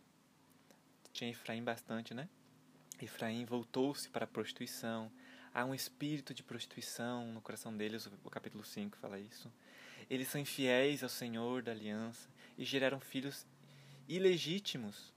tinha 1.18 1.30
Efraim 1.30 1.64
bastante, 1.64 2.14
né? 2.14 2.28
Efraim 3.00 3.44
voltou-se 3.44 4.08
para 4.08 4.24
a 4.24 4.28
prostituição. 4.28 5.10
Há 5.52 5.64
um 5.64 5.74
espírito 5.74 6.32
de 6.32 6.44
prostituição 6.44 7.32
no 7.32 7.40
coração 7.40 7.76
deles, 7.76 8.08
o 8.22 8.30
capítulo 8.30 8.64
5 8.64 8.96
fala 8.98 9.18
isso. 9.18 9.52
Eles 10.08 10.28
são 10.28 10.40
infiéis 10.40 11.02
ao 11.02 11.08
Senhor 11.08 11.62
da 11.62 11.72
aliança 11.72 12.28
e 12.56 12.64
geraram 12.64 13.00
filhos 13.00 13.44
ilegítimos. 14.08 15.12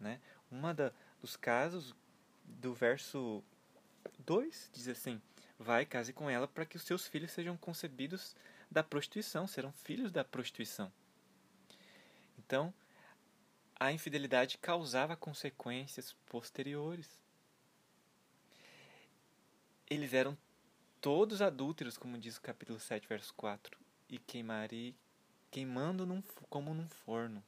Né? 0.00 0.18
Uma 0.50 0.72
da, 0.72 0.92
dos 1.20 1.36
casos 1.36 1.94
do 2.44 2.72
verso 2.72 3.44
2 4.20 4.70
diz 4.72 4.88
assim: 4.88 5.20
Vai, 5.58 5.84
case 5.84 6.14
com 6.14 6.30
ela 6.30 6.48
para 6.48 6.64
que 6.64 6.76
os 6.76 6.82
seus 6.82 7.06
filhos 7.06 7.32
sejam 7.32 7.56
concebidos 7.56 8.34
da 8.70 8.82
prostituição, 8.82 9.46
serão 9.46 9.72
filhos 9.72 10.10
da 10.10 10.24
prostituição. 10.24 10.90
Então, 12.38 12.72
a 13.84 13.92
infidelidade 13.92 14.56
causava 14.56 15.14
consequências 15.14 16.16
posteriores. 16.26 17.22
Eles 19.88 20.14
eram 20.14 20.38
todos 21.02 21.42
adúlteros, 21.42 21.98
como 21.98 22.16
diz 22.16 22.38
o 22.38 22.40
capítulo 22.40 22.80
7, 22.80 23.06
verso 23.06 23.34
4, 23.34 23.78
e 24.08 24.18
queimarei, 24.18 24.96
queimando 25.50 26.06
num, 26.06 26.22
como 26.48 26.72
num 26.72 26.88
forno. 26.88 27.44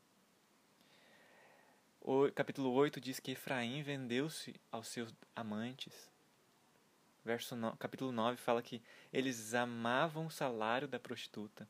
O 2.03 2.31
capítulo 2.33 2.71
8 2.71 3.01
diz 3.01 3.19
que 3.19 3.31
Efraim 3.31 3.83
vendeu-se 3.83 4.55
aos 4.71 4.89
seus 4.89 5.15
amantes. 5.35 6.11
Verso 7.25 7.57
no, 7.57 7.75
capítulo 7.79 8.13
9 8.13 8.37
fala 8.37 8.63
que 8.63 8.83
eles 9.11 9.55
amavam 9.55 10.27
o 10.27 10.31
salário 10.31 10.87
da 10.87 11.01
prostituta. 11.01 11.67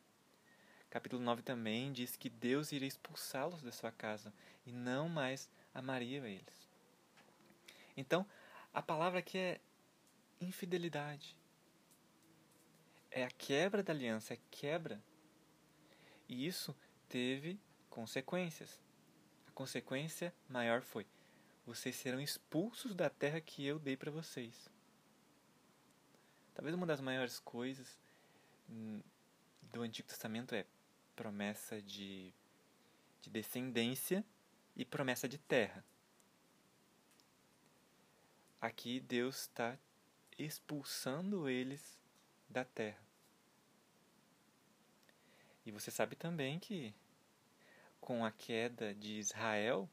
Capítulo 0.96 1.22
9 1.22 1.42
também 1.42 1.92
diz 1.92 2.16
que 2.16 2.30
Deus 2.30 2.72
iria 2.72 2.88
expulsá-los 2.88 3.60
da 3.60 3.70
sua 3.70 3.92
casa 3.92 4.32
e 4.64 4.72
não 4.72 5.10
mais 5.10 5.46
amaria 5.74 6.26
eles. 6.26 6.66
Então, 7.94 8.24
a 8.72 8.80
palavra 8.80 9.18
aqui 9.18 9.36
é 9.36 9.60
infidelidade. 10.40 11.36
É 13.10 13.24
a 13.24 13.30
quebra 13.30 13.82
da 13.82 13.92
aliança, 13.92 14.32
é 14.32 14.38
quebra. 14.50 14.98
E 16.26 16.46
isso 16.46 16.74
teve 17.10 17.60
consequências 17.90 18.80
consequência 19.52 20.34
maior 20.48 20.80
foi: 20.80 21.06
vocês 21.66 21.94
serão 21.94 22.22
expulsos 22.22 22.94
da 22.94 23.10
terra 23.10 23.38
que 23.38 23.66
eu 23.66 23.78
dei 23.78 23.98
para 23.98 24.10
vocês. 24.10 24.70
Talvez 26.54 26.74
uma 26.74 26.86
das 26.86 27.02
maiores 27.02 27.38
coisas 27.38 28.00
hum, 28.70 29.02
do 29.60 29.82
Antigo 29.82 30.08
Testamento 30.08 30.54
é 30.54 30.64
promessa 31.16 31.80
de, 31.80 32.32
de 33.22 33.30
descendência 33.30 34.24
e 34.76 34.84
promessa 34.84 35.26
de 35.26 35.38
terra. 35.38 35.82
Aqui 38.60 39.00
Deus 39.00 39.42
está 39.42 39.78
expulsando 40.38 41.48
eles 41.48 41.98
da 42.48 42.64
terra. 42.64 43.02
E 45.64 45.72
você 45.72 45.90
sabe 45.90 46.14
também 46.14 46.58
que 46.60 46.94
com 48.00 48.24
a 48.24 48.30
queda 48.30 48.94
de 48.94 49.18
Israel, 49.18 49.88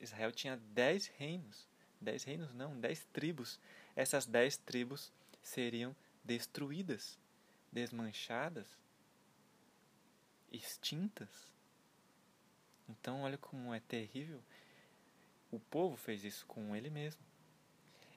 Israel 0.00 0.32
tinha 0.32 0.56
dez 0.56 1.06
reinos. 1.06 1.68
Dez 2.00 2.24
reinos 2.24 2.54
não, 2.54 2.78
dez 2.80 3.04
tribos. 3.12 3.60
Essas 3.94 4.24
dez 4.24 4.56
tribos 4.56 5.12
seriam 5.42 5.94
destruídas, 6.24 7.18
desmanchadas, 7.70 8.66
extintas. 10.52 11.28
Então, 12.88 13.22
olha 13.22 13.38
como 13.38 13.74
é 13.74 13.80
terrível. 13.80 14.42
O 15.50 15.58
povo 15.58 15.96
fez 15.96 16.24
isso 16.24 16.46
com 16.46 16.74
ele 16.74 16.90
mesmo. 16.90 17.22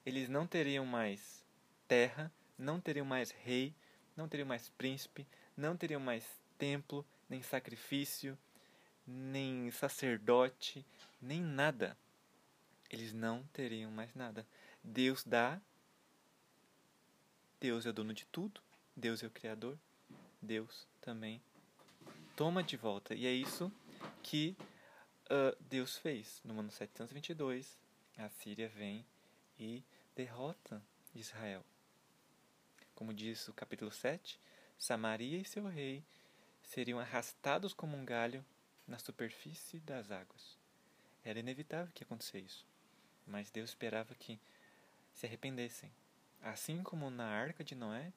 Eles 0.05 0.27
não 0.27 0.47
teriam 0.47 0.85
mais 0.85 1.45
terra, 1.87 2.31
não 2.57 2.79
teriam 2.79 3.05
mais 3.05 3.31
rei, 3.31 3.75
não 4.15 4.27
teriam 4.27 4.47
mais 4.47 4.69
príncipe, 4.69 5.27
não 5.55 5.77
teriam 5.77 5.99
mais 5.99 6.25
templo, 6.57 7.05
nem 7.29 7.41
sacrifício, 7.41 8.37
nem 9.05 9.69
sacerdote, 9.71 10.85
nem 11.21 11.41
nada. 11.41 11.97
Eles 12.89 13.13
não 13.13 13.43
teriam 13.53 13.91
mais 13.91 14.13
nada. 14.15 14.45
Deus 14.83 15.23
dá, 15.23 15.61
Deus 17.59 17.85
é 17.85 17.89
o 17.89 17.93
dono 17.93 18.13
de 18.13 18.25
tudo, 18.25 18.61
Deus 18.95 19.21
é 19.23 19.27
o 19.27 19.31
Criador, 19.31 19.77
Deus 20.41 20.87
também 20.99 21.41
toma 22.35 22.63
de 22.63 22.77
volta. 22.77 23.13
E 23.13 23.25
é 23.25 23.31
isso 23.31 23.71
que 24.23 24.55
uh, 25.25 25.55
Deus 25.61 25.97
fez. 25.97 26.41
No 26.43 26.59
ano 26.59 26.71
722, 26.71 27.77
a 28.17 28.29
Síria 28.29 28.69
vem 28.69 29.05
e 29.59 29.83
derrota 30.15 30.81
Israel. 31.15 31.63
Como 32.95 33.13
diz 33.13 33.47
o 33.47 33.53
capítulo 33.53 33.91
7, 33.91 34.39
Samaria 34.77 35.37
e 35.37 35.45
seu 35.45 35.67
rei 35.67 36.03
seriam 36.63 36.99
arrastados 36.99 37.73
como 37.73 37.97
um 37.97 38.05
galho 38.05 38.45
na 38.87 38.97
superfície 38.97 39.79
das 39.79 40.11
águas. 40.11 40.57
Era 41.23 41.39
inevitável 41.39 41.91
que 41.93 42.03
acontecesse 42.03 42.45
isso, 42.45 42.65
mas 43.25 43.51
Deus 43.51 43.69
esperava 43.69 44.15
que 44.15 44.39
se 45.13 45.25
arrependessem. 45.25 45.91
Assim 46.41 46.81
como 46.81 47.09
na 47.09 47.25
arca 47.25 47.63
de 47.63 47.75
Noé, 47.75 48.11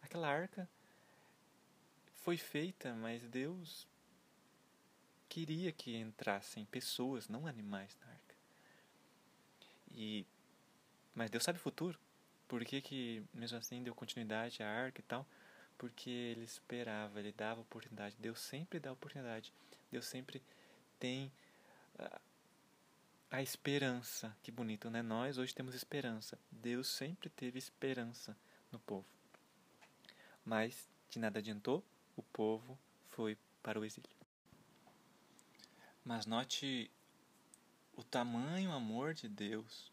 aquela 0.00 0.28
arca 0.28 0.68
foi 2.26 2.36
feita, 2.36 2.92
mas 2.92 3.22
Deus 3.28 3.86
queria 5.28 5.70
que 5.70 5.96
entrassem 5.96 6.64
pessoas, 6.64 7.28
não 7.28 7.46
animais 7.46 7.96
na 8.00 8.06
arca. 8.08 8.34
E 9.92 10.26
mas 11.14 11.30
Deus 11.30 11.44
sabe 11.44 11.60
o 11.60 11.62
futuro. 11.62 11.96
Por 12.48 12.64
que, 12.64 12.80
que 12.80 13.22
mesmo 13.32 13.56
assim 13.56 13.80
deu 13.80 13.94
continuidade 13.94 14.60
à 14.60 14.68
arca 14.68 15.00
e 15.00 15.04
tal? 15.04 15.24
Porque 15.78 16.10
ele 16.10 16.42
esperava, 16.42 17.20
ele 17.20 17.30
dava 17.30 17.60
oportunidade. 17.60 18.16
Deus 18.18 18.40
sempre 18.40 18.80
dá 18.80 18.90
oportunidade. 18.90 19.52
Deus 19.88 20.04
sempre 20.06 20.42
tem 20.98 21.30
a, 21.96 22.20
a 23.30 23.40
esperança. 23.40 24.36
Que 24.42 24.50
bonito, 24.50 24.90
né? 24.90 25.00
Nós 25.00 25.38
hoje 25.38 25.54
temos 25.54 25.76
esperança. 25.76 26.36
Deus 26.50 26.88
sempre 26.88 27.30
teve 27.30 27.56
esperança 27.56 28.36
no 28.72 28.80
povo. 28.80 29.06
Mas 30.44 30.88
de 31.08 31.20
nada 31.20 31.38
adiantou, 31.38 31.84
o 32.16 32.22
povo 32.22 32.78
foi 33.10 33.36
para 33.62 33.78
o 33.78 33.84
exílio. 33.84 34.10
Mas 36.04 36.26
note 36.26 36.90
o 37.96 38.02
tamanho 38.02 38.72
amor 38.72 39.14
de 39.14 39.28
Deus, 39.28 39.90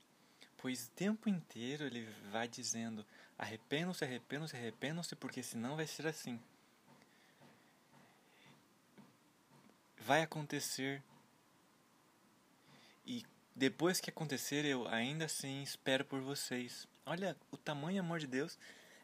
pois 0.58 0.88
o 0.88 0.92
tempo 0.92 1.30
inteiro 1.30 1.86
ele 1.86 2.08
vai 2.32 2.48
dizendo: 2.48 3.06
arrependam-se, 3.38 4.04
arrependam-se, 4.04 4.56
arrependam-se, 4.56 5.16
porque 5.16 5.42
senão 5.44 5.76
vai 5.76 5.88
ser 5.88 6.08
assim. 6.08 6.40
vai 10.04 10.22
acontecer. 10.22 11.02
E 13.06 13.26
depois 13.56 14.00
que 14.00 14.10
acontecer, 14.10 14.66
eu 14.66 14.88
ainda 14.88 15.26
assim 15.26 15.64
espero 15.64 16.06
por 16.06 16.22
vocês. 16.22 16.88
Olha, 17.06 17.36
o 17.52 17.58
tamanho 17.58 18.02
amor 18.02 18.20
de 18.20 18.28
Deus 18.28 18.58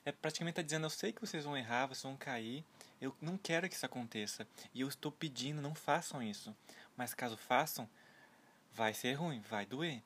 é 0.06 0.12
praticamente 0.12 0.56
tá 0.56 0.62
dizendo: 0.62 0.86
eu 0.86 0.90
sei 0.90 1.12
que 1.12 1.22
vocês 1.22 1.46
vão 1.46 1.58
errar, 1.58 1.88
vocês 1.88 2.04
vão 2.04 2.18
cair. 2.18 2.64
Eu 3.02 3.16
não 3.22 3.38
quero 3.38 3.70
que 3.70 3.76
isso 3.76 3.86
aconteça. 3.86 4.48
E 4.74 4.82
eu 4.82 4.88
estou 4.88 5.12
pedindo, 5.12 5.62
não 5.62 5.74
façam 5.74 6.22
isso. 6.22 6.56
Mas 6.98 7.14
caso 7.14 7.38
façam, 7.38 7.90
vai 8.74 8.94
ser 8.94 9.14
ruim, 9.14 9.40
vai 9.42 9.66
doer. 9.66 10.02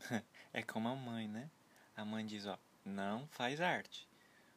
é 0.52 0.62
como 0.62 0.88
a 0.88 0.94
mãe, 0.94 1.26
né? 1.26 1.50
A 1.96 2.04
mãe 2.04 2.24
diz: 2.24 2.46
ó, 2.46 2.58
não 2.84 3.26
faz 3.28 3.60
arte. 3.60 4.08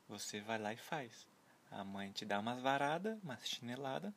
Você 0.08 0.40
vai 0.40 0.58
lá 0.58 0.74
e 0.74 0.78
faz. 0.78 1.28
A 1.72 1.84
mãe 1.84 2.12
te 2.12 2.26
dá 2.26 2.40
umas 2.40 2.62
varadas, 2.62 3.18
umas 3.24 3.48
chineladas 3.48 4.14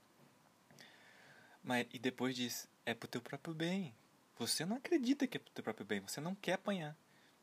mas, 1.62 1.86
e 1.92 1.98
depois 1.98 2.34
diz: 2.34 2.68
é 2.84 2.94
pro 2.94 3.08
teu 3.08 3.20
próprio 3.20 3.54
bem. 3.54 3.94
Você 4.38 4.64
não 4.64 4.76
acredita 4.76 5.26
que 5.26 5.36
é 5.36 5.40
pro 5.40 5.52
teu 5.52 5.62
próprio 5.62 5.86
bem, 5.86 6.00
você 6.00 6.20
não 6.20 6.34
quer 6.34 6.54
apanhar. 6.54 6.96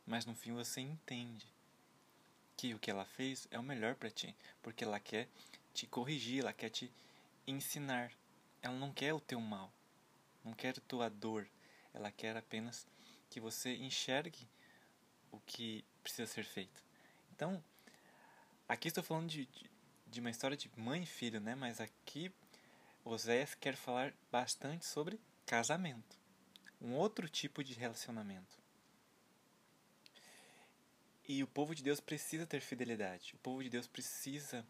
Mas 0.05 0.25
no 0.25 0.35
fim 0.35 0.51
você 0.53 0.81
entende 0.81 1.47
que 2.60 2.74
o 2.74 2.80
que 2.80 2.91
ela 2.91 3.06
fez 3.06 3.48
é 3.52 3.58
o 3.58 3.63
melhor 3.63 3.95
para 3.95 4.12
ti, 4.12 4.36
porque 4.62 4.84
ela 4.84 5.00
quer 5.00 5.30
te 5.74 5.88
corrigir, 5.88 6.41
ela 6.41 6.52
quer 6.52 6.69
te 6.69 6.91
ensinar. 7.48 8.12
Ela 8.62 8.76
não 8.76 8.91
quer 8.91 9.13
o 9.13 9.22
teu 9.22 9.39
mal, 9.39 9.72
não 10.43 10.52
quer 10.52 10.78
a 10.78 10.82
tua 10.82 11.10
dor. 11.10 11.48
Ela 11.93 12.12
quer 12.12 12.36
apenas 12.36 12.86
que 13.30 13.39
você 13.39 13.78
enxergue 13.78 14.45
o 15.32 15.39
que 15.39 15.86
precisa 16.04 16.28
ser 16.28 16.43
feito. 16.43 16.84
Então, 17.32 17.63
aqui 18.67 18.89
estou 18.89 19.06
falando 19.06 19.30
de, 19.30 19.48
de, 20.06 20.19
uma 20.19 20.30
história 20.30 20.58
de 20.58 20.69
mãe 20.76 21.04
e 21.04 21.06
filho, 21.06 21.39
né? 21.39 21.56
Mas 21.56 21.80
aqui 21.80 22.30
Oséias 23.06 23.56
quer 23.56 23.78
falar 23.78 24.13
bastante 24.30 24.86
sobre 24.86 25.17
casamento, 25.45 26.17
um 26.82 26.93
outro 26.93 27.30
tipo 27.30 27.63
de 27.63 27.72
relacionamento. 27.72 28.59
E 31.29 31.41
o 31.43 31.47
povo 31.47 31.73
de 31.73 31.81
Deus 31.81 32.01
precisa 32.01 32.45
ter 32.45 32.59
fidelidade, 32.59 33.35
o 33.35 33.37
povo 33.37 33.63
de 33.63 33.69
Deus 33.69 33.87
precisa 33.87 34.65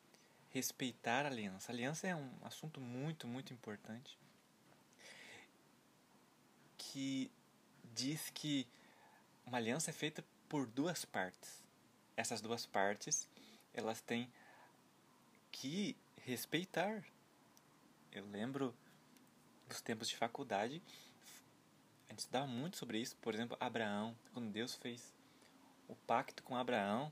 respeitar 0.49 1.25
a 1.25 1.29
aliança. 1.29 1.71
A 1.71 1.73
aliança 1.73 2.07
é 2.07 2.15
um 2.15 2.29
assunto 2.43 2.79
muito, 2.79 3.25
muito 3.27 3.53
importante 3.53 4.15
que 6.77 7.31
diz 7.95 8.29
que 8.29 8.67
uma 9.45 9.57
aliança 9.57 9.89
é 9.89 9.93
feita 9.93 10.23
por 10.47 10.67
duas 10.67 11.05
partes. 11.05 11.63
Essas 12.17 12.41
duas 12.41 12.65
partes, 12.65 13.27
elas 13.73 14.01
têm 14.01 14.29
que 15.51 15.95
respeitar 16.25 17.03
eu 18.11 18.25
lembro 18.25 18.75
dos 19.67 19.81
tempos 19.81 20.09
de 20.09 20.17
faculdade, 20.17 20.81
a 22.07 22.11
gente 22.11 22.19
estudava 22.19 22.47
muito 22.47 22.77
sobre 22.77 22.99
isso. 22.99 23.15
Por 23.17 23.33
exemplo, 23.35 23.55
Abraão, 23.59 24.15
quando 24.33 24.51
Deus 24.51 24.73
fez 24.73 25.13
o 25.89 25.95
pacto 26.08 26.41
com 26.43 26.56
Abraão, 26.56 27.12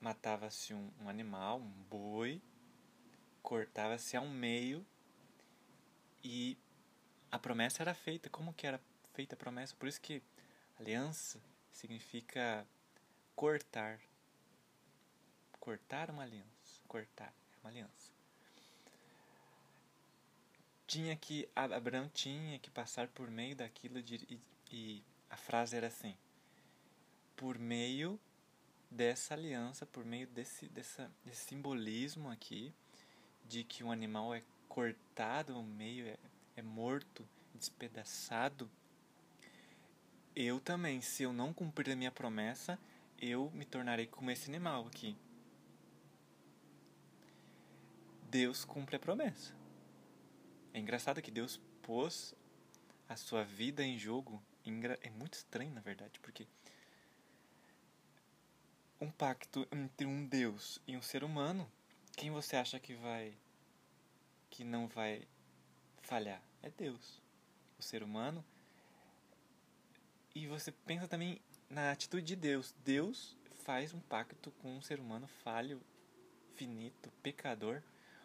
matava-se 0.00 0.72
um, 0.72 0.90
um 1.00 1.08
animal, 1.08 1.58
um 1.58 1.70
boi, 1.90 2.40
cortava-se 3.42 4.16
ao 4.16 4.26
meio 4.26 4.86
e 6.22 6.56
a 7.30 7.38
promessa 7.38 7.82
era 7.82 7.94
feita. 7.94 8.30
Como 8.30 8.52
que 8.52 8.66
era 8.66 8.80
feita 9.14 9.34
a 9.34 9.38
promessa? 9.38 9.74
Por 9.76 9.88
isso 9.88 10.00
que 10.00 10.22
aliança 10.78 11.40
significa 11.72 12.66
cortar. 13.34 13.98
Cortar 15.58 16.10
uma 16.10 16.22
aliança. 16.22 16.80
Cortar 16.86 17.32
é 17.54 17.60
uma 17.60 17.70
aliança. 17.70 18.12
tinha 20.92 21.16
que 21.16 21.48
Abraão 21.54 22.06
tinha 22.12 22.58
que 22.58 22.68
passar 22.68 23.08
por 23.08 23.30
meio 23.30 23.56
daquilo 23.56 24.02
de, 24.02 24.16
e, 24.28 24.40
e 24.70 25.02
a 25.30 25.36
frase 25.38 25.74
era 25.74 25.86
assim: 25.86 26.14
por 27.42 27.58
meio 27.58 28.20
dessa 28.88 29.34
aliança, 29.34 29.84
por 29.84 30.04
meio 30.04 30.28
desse, 30.28 30.68
dessa, 30.68 31.10
desse 31.24 31.46
simbolismo 31.46 32.30
aqui, 32.30 32.72
de 33.44 33.64
que 33.64 33.82
um 33.82 33.90
animal 33.90 34.32
é 34.32 34.44
cortado 34.68 35.52
ao 35.52 35.62
meio, 35.64 36.06
é, 36.06 36.16
é 36.54 36.62
morto, 36.62 37.28
despedaçado, 37.52 38.70
eu 40.36 40.60
também, 40.60 41.00
se 41.00 41.24
eu 41.24 41.32
não 41.32 41.52
cumprir 41.52 41.90
a 41.90 41.96
minha 41.96 42.12
promessa, 42.12 42.78
eu 43.18 43.50
me 43.50 43.64
tornarei 43.64 44.06
como 44.06 44.30
esse 44.30 44.48
animal 44.48 44.86
aqui. 44.86 45.16
Deus 48.30 48.64
cumpre 48.64 48.94
a 48.94 49.00
promessa. 49.00 49.52
É 50.72 50.78
engraçado 50.78 51.20
que 51.20 51.30
Deus 51.32 51.60
pôs 51.82 52.36
a 53.08 53.16
sua 53.16 53.42
vida 53.42 53.82
em 53.82 53.98
jogo. 53.98 54.40
É 55.00 55.10
muito 55.10 55.34
estranho, 55.34 55.74
na 55.74 55.80
verdade, 55.80 56.20
porque 56.20 56.46
um 59.02 59.10
pacto 59.10 59.66
entre 59.72 60.06
um 60.06 60.24
Deus 60.24 60.80
e 60.86 60.96
um 60.96 61.02
ser 61.02 61.24
humano, 61.24 61.68
quem 62.16 62.30
você 62.30 62.54
acha 62.54 62.78
que 62.78 62.94
vai 62.94 63.34
que 64.48 64.62
não 64.62 64.86
vai 64.86 65.26
falhar? 66.02 66.40
É 66.62 66.70
Deus. 66.70 67.20
O 67.76 67.82
ser 67.82 68.04
humano. 68.04 68.44
E 70.32 70.46
você 70.46 70.70
pensa 70.70 71.08
também 71.08 71.40
na 71.68 71.90
atitude 71.90 72.24
de 72.24 72.36
Deus. 72.36 72.72
Deus 72.84 73.36
faz 73.64 73.92
um 73.92 73.98
pacto 73.98 74.52
com 74.62 74.76
um 74.76 74.80
ser 74.80 75.00
humano 75.00 75.26
falho, 75.42 75.82
finito, 76.54 77.10
pecador. 77.24 77.82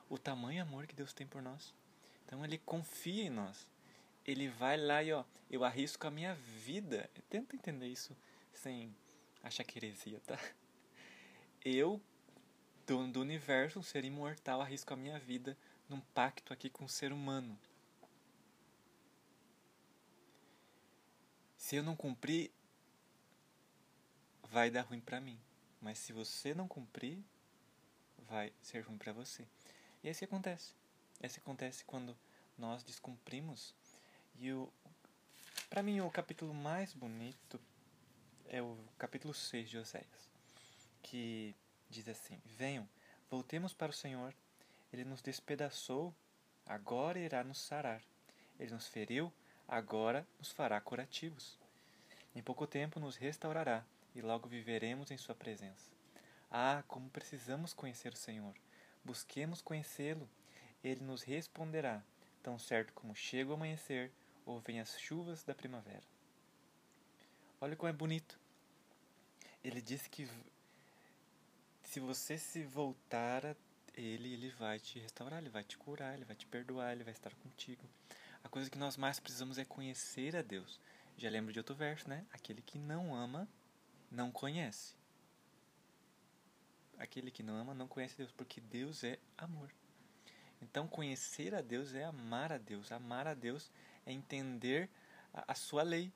O 0.07 0.19
tamanho 0.19 0.61
amor 0.61 0.85
que 0.85 0.95
Deus 0.95 1.11
tem 1.11 1.25
por 1.25 1.41
nós. 1.41 1.73
Então 2.23 2.45
ele 2.45 2.59
confia 2.59 3.23
em 3.23 3.31
nós. 3.31 3.65
Ele 4.23 4.47
vai 4.47 4.77
lá 4.77 5.01
e 5.01 5.11
ó, 5.11 5.23
eu 5.49 5.63
arrisco 5.63 6.05
a 6.05 6.11
minha 6.11 6.35
vida. 6.35 7.09
Tenta 7.31 7.55
entender 7.55 7.87
isso 7.87 8.15
sem 8.53 8.95
achar 9.41 9.63
que 9.63 9.79
heresia, 9.79 10.19
tá? 10.19 10.37
Eu, 11.67 12.01
dono 12.85 13.11
do 13.11 13.21
universo, 13.21 13.79
um 13.79 13.83
ser 13.83 14.05
imortal, 14.05 14.61
arrisco 14.61 14.93
a 14.93 14.97
minha 14.97 15.19
vida 15.19 15.57
num 15.89 15.99
pacto 15.99 16.53
aqui 16.53 16.69
com 16.69 16.83
o 16.83 16.85
um 16.85 16.89
ser 16.89 17.11
humano. 17.11 17.57
Se 21.57 21.75
eu 21.75 21.83
não 21.83 21.95
cumprir, 21.95 22.51
vai 24.43 24.71
dar 24.71 24.83
ruim 24.83 25.01
para 25.01 25.19
mim. 25.19 25.39
Mas 25.81 25.99
se 25.99 26.13
você 26.13 26.53
não 26.53 26.67
cumprir, 26.67 27.21
vai 28.29 28.53
ser 28.61 28.81
ruim 28.81 28.97
para 28.97 29.11
você. 29.11 29.45
E 30.03 30.07
é 30.07 30.11
isso 30.11 30.19
que 30.19 30.25
acontece. 30.25 30.73
É 31.19 31.27
isso 31.27 31.35
que 31.35 31.41
acontece 31.41 31.83
quando 31.83 32.17
nós 32.57 32.83
descumprimos. 32.83 33.75
E 34.35 34.51
o 34.51 34.71
para 35.69 35.83
mim 35.83 35.99
o 35.99 36.09
capítulo 36.09 36.53
mais 36.53 36.93
bonito 36.93 37.59
é 38.47 38.61
o 38.61 38.77
capítulo 38.97 39.33
6 39.33 39.69
de 39.69 39.77
Oséias 39.77 40.36
que 41.09 41.55
diz 41.89 42.07
assim: 42.07 42.39
Venham, 42.45 42.87
voltemos 43.29 43.73
para 43.73 43.89
o 43.89 43.93
Senhor. 43.93 44.33
Ele 44.91 45.05
nos 45.05 45.21
despedaçou, 45.21 46.13
agora 46.65 47.19
irá 47.19 47.43
nos 47.43 47.59
sarar. 47.59 48.01
Ele 48.59 48.73
nos 48.73 48.87
feriu, 48.87 49.31
agora 49.67 50.27
nos 50.37 50.51
fará 50.51 50.79
curativos. 50.81 51.57
Em 52.35 52.43
pouco 52.43 52.67
tempo 52.67 52.99
nos 52.99 53.15
restaurará 53.15 53.85
e 54.13 54.21
logo 54.21 54.49
viveremos 54.49 55.09
em 55.09 55.17
Sua 55.17 55.33
presença. 55.33 55.89
Ah, 56.51 56.83
como 56.87 57.09
precisamos 57.09 57.73
conhecer 57.73 58.13
o 58.13 58.17
Senhor! 58.17 58.53
Busquemos 59.03 59.61
conhecê-lo. 59.61 60.29
Ele 60.83 61.03
nos 61.03 61.23
responderá, 61.23 62.03
tão 62.43 62.59
certo 62.59 62.93
como 62.93 63.15
chega 63.15 63.51
o 63.51 63.53
amanhecer 63.53 64.11
ou 64.45 64.59
vem 64.59 64.79
as 64.79 64.99
chuvas 64.99 65.43
da 65.43 65.55
primavera. 65.55 66.03
Olha 67.61 67.75
como 67.75 67.89
é 67.89 67.93
bonito. 67.93 68.39
Ele 69.63 69.81
disse 69.81 70.09
que 70.09 70.29
se 71.87 72.01
você 72.01 72.37
se 72.37 72.63
voltar 72.63 73.45
a 73.45 73.55
ele, 73.95 74.33
ele 74.33 74.49
vai 74.49 74.77
te 74.77 74.99
restaurar, 74.99 75.39
ele 75.39 75.49
vai 75.49 75.63
te 75.63 75.77
curar, 75.77 76.13
ele 76.13 76.25
vai 76.25 76.35
te 76.35 76.45
perdoar, 76.45 76.91
ele 76.91 77.03
vai 77.05 77.13
estar 77.13 77.33
contigo. 77.35 77.81
A 78.43 78.49
coisa 78.49 78.69
que 78.69 78.77
nós 78.77 78.97
mais 78.97 79.21
precisamos 79.21 79.57
é 79.57 79.63
conhecer 79.63 80.35
a 80.35 80.41
Deus. 80.41 80.81
Já 81.17 81.29
lembro 81.29 81.53
de 81.53 81.59
outro 81.59 81.73
verso, 81.73 82.09
né? 82.09 82.25
Aquele 82.33 82.61
que 82.61 82.77
não 82.77 83.15
ama, 83.15 83.47
não 84.11 84.29
conhece. 84.29 84.95
Aquele 86.99 87.31
que 87.31 87.41
não 87.41 87.55
ama, 87.55 87.73
não 87.73 87.87
conhece 87.87 88.17
Deus, 88.17 88.33
porque 88.33 88.59
Deus 88.59 89.05
é 89.05 89.17
amor. 89.37 89.73
Então, 90.61 90.89
conhecer 90.89 91.55
a 91.55 91.61
Deus 91.61 91.93
é 91.93 92.03
amar 92.03 92.51
a 92.51 92.57
Deus. 92.57 92.91
Amar 92.91 93.27
a 93.27 93.33
Deus 93.33 93.71
é 94.05 94.11
entender 94.11 94.89
a, 95.33 95.53
a 95.53 95.55
sua 95.55 95.83
lei, 95.83 96.11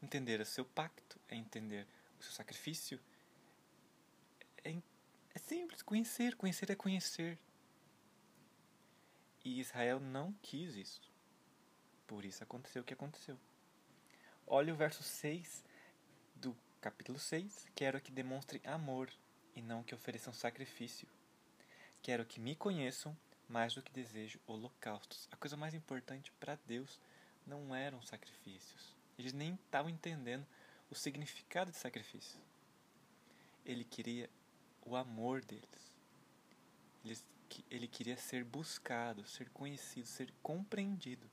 entender 0.00 0.40
o 0.40 0.46
seu 0.46 0.64
pacto, 0.64 1.18
é 1.28 1.34
entender 1.34 1.84
o 2.20 2.22
seu 2.22 2.32
sacrifício, 2.32 3.00
é 4.62 4.70
entender 4.70 4.95
é 5.36 5.38
simples, 5.38 5.82
conhecer, 5.82 6.34
conhecer 6.34 6.70
é 6.70 6.74
conhecer. 6.74 7.38
E 9.44 9.60
Israel 9.60 10.00
não 10.00 10.32
quis 10.40 10.74
isso. 10.74 11.12
Por 12.06 12.24
isso 12.24 12.42
aconteceu 12.42 12.80
o 12.80 12.84
que 12.84 12.94
aconteceu. 12.94 13.38
Olha 14.46 14.72
o 14.72 14.76
verso 14.76 15.02
6 15.02 15.62
do 16.36 16.56
capítulo 16.80 17.18
6. 17.18 17.66
Quero 17.74 18.00
que 18.00 18.10
demonstrem 18.10 18.62
amor 18.64 19.12
e 19.54 19.60
não 19.60 19.82
que 19.82 19.94
ofereçam 19.94 20.32
sacrifício. 20.32 21.06
Quero 22.00 22.24
que 22.24 22.40
me 22.40 22.56
conheçam 22.56 23.14
mais 23.46 23.74
do 23.74 23.82
que 23.82 23.92
desejo 23.92 24.40
holocaustos. 24.46 25.28
A 25.30 25.36
coisa 25.36 25.54
mais 25.56 25.74
importante 25.74 26.32
para 26.40 26.58
Deus 26.66 26.98
não 27.46 27.74
eram 27.74 28.00
sacrifícios. 28.00 28.96
Eles 29.18 29.34
nem 29.34 29.54
estavam 29.56 29.90
entendendo 29.90 30.46
o 30.90 30.94
significado 30.94 31.70
de 31.70 31.76
sacrifício. 31.76 32.40
Ele 33.66 33.84
queria 33.84 34.30
o 34.86 34.96
amor 34.96 35.44
deles. 35.44 35.96
Ele, 37.04 37.18
ele 37.70 37.88
queria 37.88 38.16
ser 38.16 38.44
buscado, 38.44 39.26
ser 39.26 39.50
conhecido, 39.50 40.06
ser 40.06 40.32
compreendido. 40.42 41.28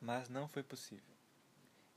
Mas 0.00 0.28
não 0.28 0.48
foi 0.48 0.62
possível. 0.62 1.16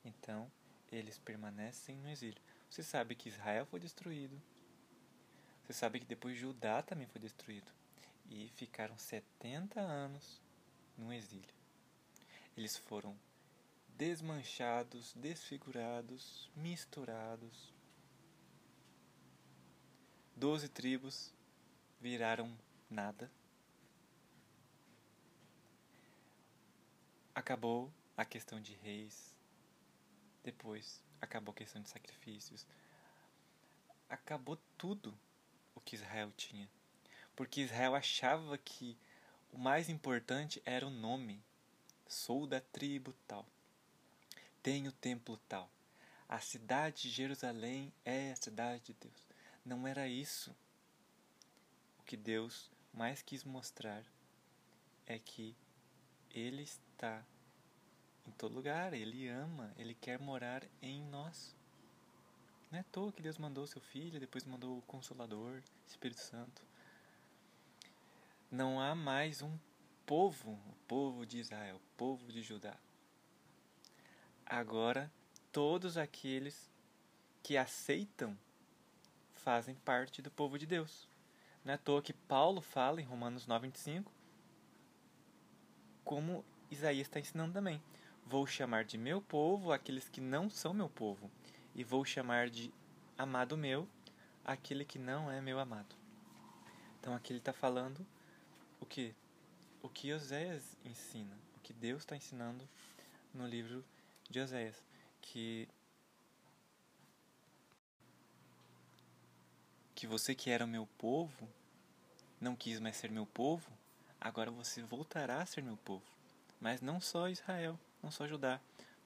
Então, 0.05 0.49
eles 0.91 1.17
permanecem 1.17 1.97
no 1.97 2.09
exílio. 2.09 2.41
Você 2.69 2.83
sabe 2.83 3.15
que 3.15 3.29
Israel 3.29 3.65
foi 3.65 3.79
destruído. 3.79 4.39
Você 5.63 5.73
sabe 5.73 5.99
que 5.99 6.05
depois 6.05 6.37
Judá 6.37 6.81
também 6.81 7.07
foi 7.07 7.19
destruído. 7.19 7.71
E 8.29 8.47
ficaram 8.55 8.97
70 8.97 9.79
anos 9.79 10.39
no 10.97 11.11
exílio. 11.11 11.53
Eles 12.55 12.77
foram 12.77 13.17
desmanchados, 13.97 15.13
desfigurados, 15.13 16.49
misturados, 16.55 17.73
Doze 20.39 20.69
tribos 20.69 21.33
viraram 21.99 22.57
nada. 22.89 23.29
Acabou 27.35 27.91
a 28.15 28.23
questão 28.23 28.61
de 28.61 28.73
reis. 28.75 29.35
Depois 30.41 31.03
acabou 31.19 31.51
a 31.51 31.55
questão 31.57 31.81
de 31.81 31.89
sacrifícios. 31.89 32.65
Acabou 34.09 34.57
tudo 34.77 35.13
o 35.75 35.81
que 35.81 35.97
Israel 35.97 36.31
tinha. 36.37 36.69
Porque 37.35 37.59
Israel 37.59 37.93
achava 37.93 38.57
que 38.57 38.97
o 39.51 39.57
mais 39.57 39.89
importante 39.89 40.61
era 40.65 40.87
o 40.87 40.89
nome. 40.89 41.43
Sou 42.07 42.47
da 42.47 42.61
tribo 42.61 43.13
tal. 43.27 43.45
Tenho 44.63 44.91
o 44.91 44.93
templo 44.93 45.37
tal. 45.49 45.69
A 46.29 46.39
cidade 46.39 47.01
de 47.01 47.09
Jerusalém 47.09 47.91
é 48.05 48.31
a 48.31 48.37
cidade 48.37 48.85
de 48.85 48.93
Deus. 48.93 49.28
Não 49.69 49.87
era 49.87 50.07
isso. 50.07 50.49
O 51.99 52.03
que 52.03 52.17
Deus 52.17 52.71
mais 52.91 53.21
quis 53.21 53.43
mostrar 53.43 54.03
é 55.05 55.19
que 55.19 55.55
Ele 56.31 56.63
está 56.63 57.23
em 58.25 58.31
todo 58.31 58.55
lugar, 58.55 58.95
Ele 58.95 59.27
ama, 59.27 59.71
Ele 59.77 59.93
quer 59.93 60.17
morar 60.17 60.67
em 60.81 61.03
nós. 61.03 61.55
Não 62.71 62.79
é 62.79 62.81
à 62.81 62.85
toa 62.85 63.11
que 63.11 63.21
Deus 63.21 63.37
mandou 63.37 63.67
seu 63.67 63.79
Filho, 63.79 64.19
depois 64.19 64.43
mandou 64.43 64.79
o 64.79 64.81
Consolador, 64.81 65.61
Espírito 65.85 66.21
Santo. 66.21 66.63
Não 68.49 68.81
há 68.81 68.95
mais 68.95 69.43
um 69.43 69.55
povo, 70.03 70.53
o 70.53 70.75
povo 70.87 71.27
de 71.27 71.37
Israel, 71.37 71.75
o 71.75 71.95
povo 71.95 72.31
de 72.31 72.41
Judá. 72.41 72.75
Agora, 74.47 75.13
todos 75.51 75.95
aqueles 75.95 76.71
que 77.43 77.55
aceitam 77.55 78.35
fazem 79.49 79.73
parte 79.73 80.21
do 80.21 80.29
povo 80.29 80.59
de 80.59 80.67
Deus. 80.67 81.09
Não 81.65 81.71
é 81.71 81.75
à 81.75 81.77
toa 81.79 82.03
que 82.03 82.13
Paulo 82.13 82.61
fala 82.61 83.01
em 83.01 83.03
Romanos 83.03 83.47
9,25, 83.47 84.05
como 86.03 86.45
Isaías 86.69 87.07
está 87.07 87.19
ensinando 87.19 87.53
também. 87.53 87.81
Vou 88.27 88.45
chamar 88.45 88.85
de 88.85 88.95
meu 88.95 89.23
povo 89.23 89.71
aqueles 89.71 90.07
que 90.07 90.21
não 90.21 90.51
são 90.51 90.71
meu 90.71 90.87
povo, 90.87 91.31
e 91.73 91.83
vou 91.83 92.05
chamar 92.05 92.47
de 92.47 92.71
amado 93.17 93.57
meu 93.57 93.87
aquele 94.45 94.85
que 94.85 94.99
não 94.99 95.31
é 95.31 95.41
meu 95.41 95.59
amado. 95.59 95.95
Então 96.99 97.15
aqui 97.15 97.33
ele 97.33 97.39
está 97.39 97.51
falando 97.51 98.05
o 98.79 98.85
que? 98.85 99.15
o 99.81 99.89
que 99.89 100.13
Oséias 100.13 100.77
ensina, 100.85 101.35
o 101.57 101.59
que 101.61 101.73
Deus 101.73 102.03
está 102.03 102.15
ensinando 102.15 102.69
no 103.33 103.47
livro 103.47 103.83
de 104.29 104.41
Oséias, 104.41 104.85
que 105.19 105.67
que 109.99 110.07
você 110.07 110.33
que 110.33 110.49
era 110.49 110.63
o 110.63 110.67
meu 110.67 110.87
povo 110.97 111.45
não 112.39 112.55
quis 112.55 112.79
mais 112.79 112.95
ser 112.95 113.11
meu 113.11 113.25
povo, 113.25 113.69
agora 114.17 114.49
você 114.49 114.81
voltará 114.81 115.41
a 115.41 115.45
ser 115.45 115.61
meu 115.61 115.75
povo. 115.75 116.05
Mas 116.57 116.79
não 116.79 117.01
só 117.01 117.27
Israel, 117.27 117.77
não 118.01 118.09
só 118.09 118.25
Judá, 118.25 118.61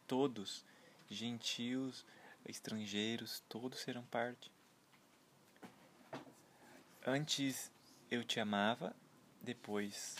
todos, 0.05 0.63
gentios, 1.09 2.05
estrangeiros, 2.47 3.41
todos 3.49 3.79
serão 3.79 4.03
parte. 4.03 4.51
Antes 7.03 7.71
eu 8.11 8.23
te 8.23 8.39
amava, 8.39 8.95
depois, 9.41 10.17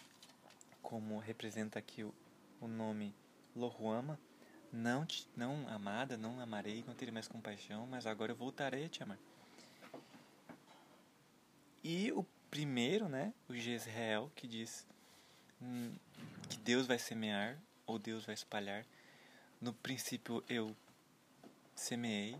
como 0.81 1.19
representa 1.19 1.77
aqui 1.77 2.03
o, 2.03 2.11
o 2.59 2.67
nome 2.67 3.13
Lohuama, 3.55 4.19
não, 4.71 5.05
te, 5.05 5.29
não 5.35 5.69
amada, 5.69 6.17
não 6.17 6.39
amarei, 6.39 6.83
não 6.87 6.95
terei 6.95 7.13
mais 7.13 7.27
compaixão, 7.27 7.85
mas 7.85 8.07
agora 8.07 8.31
eu 8.31 8.35
voltarei 8.35 8.85
a 8.85 8.89
te 8.89 9.03
amar. 9.03 9.19
E 11.83 12.11
o 12.13 12.23
primeiro, 12.49 13.09
né, 13.09 13.33
o 13.49 13.55
Jezreel, 13.55 14.31
que 14.35 14.47
diz 14.47 14.87
hum, 15.61 15.93
que 16.49 16.57
Deus 16.57 16.87
vai 16.87 16.97
semear 16.97 17.59
ou 17.85 17.99
Deus 17.99 18.25
vai 18.25 18.33
espalhar. 18.33 18.85
No 19.59 19.73
princípio 19.73 20.43
eu 20.47 20.75
semeei, 21.75 22.37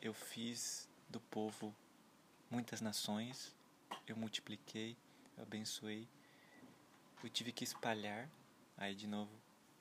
eu 0.00 0.12
fiz 0.12 0.88
do 1.08 1.20
povo 1.20 1.74
muitas 2.50 2.82
nações, 2.82 3.54
eu 4.06 4.16
multipliquei, 4.16 4.96
eu 5.38 5.42
abençoei, 5.42 6.06
eu 7.24 7.30
tive 7.30 7.50
que 7.50 7.64
espalhar, 7.64 8.28
aí 8.76 8.94
de 8.94 9.06
novo 9.06 9.30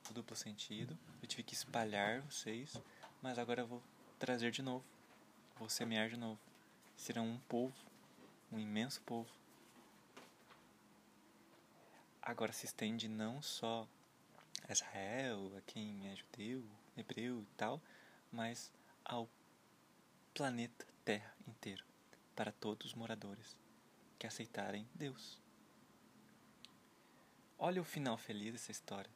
o 0.09 0.13
duplo 0.13 0.35
sentido, 0.35 0.97
eu 1.21 1.27
tive 1.27 1.43
que 1.43 1.53
espalhar 1.53 2.21
vocês, 2.21 2.79
mas 3.21 3.37
agora 3.37 3.61
eu 3.61 3.67
vou 3.67 3.83
trazer 4.17 4.51
de 4.51 4.61
novo, 4.61 4.85
vou 5.57 5.67
semear 5.67 6.09
de 6.09 6.17
novo. 6.17 6.39
Serão 6.95 7.27
um 7.27 7.39
povo, 7.39 7.73
um 8.51 8.59
imenso 8.59 9.01
povo. 9.01 9.29
Agora 12.21 12.53
se 12.53 12.65
estende 12.65 13.07
não 13.07 13.41
só 13.41 13.87
a 14.67 14.73
Israel, 14.73 15.55
a 15.57 15.61
quem 15.61 16.07
é 16.09 16.15
judeu, 16.15 16.63
hebreu 16.95 17.41
e 17.41 17.47
tal, 17.57 17.81
mas 18.31 18.71
ao 19.03 19.29
planeta 20.33 20.85
Terra 21.03 21.35
inteiro, 21.47 21.83
para 22.35 22.51
todos 22.51 22.87
os 22.87 22.93
moradores 22.93 23.57
que 24.19 24.27
aceitarem 24.27 24.87
Deus. 24.93 25.41
Olha 27.57 27.81
o 27.81 27.85
final 27.85 28.17
feliz 28.17 28.53
dessa 28.53 28.71
história. 28.71 29.11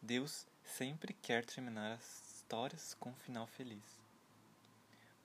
Deus 0.00 0.46
sempre 0.64 1.12
quer 1.12 1.44
terminar 1.44 1.92
as 1.92 2.36
histórias 2.36 2.94
com 2.94 3.10
um 3.10 3.16
final 3.16 3.46
feliz. 3.46 3.84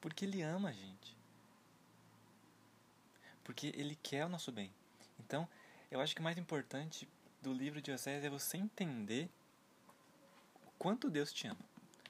Porque 0.02 0.26
Ele 0.26 0.42
ama 0.42 0.70
a 0.70 0.74
gente. 0.74 1.18
Porque 3.46 3.68
Ele 3.78 3.98
quer 4.04 4.26
o 4.26 4.30
nosso 4.30 4.52
bem. 4.52 4.74
Então, 5.20 5.48
eu 5.90 6.02
acho 6.02 6.14
que 6.14 6.20
o 6.20 6.24
mais 6.24 6.38
importante 6.38 7.08
do 7.42 7.54
livro 7.54 7.82
de 7.82 7.92
Osés 7.92 8.24
é 8.24 8.30
você 8.30 8.58
entender 8.58 9.30
o 10.66 10.72
quanto 10.78 11.10
Deus 11.10 11.32
te 11.32 11.48
ama. 11.48 11.60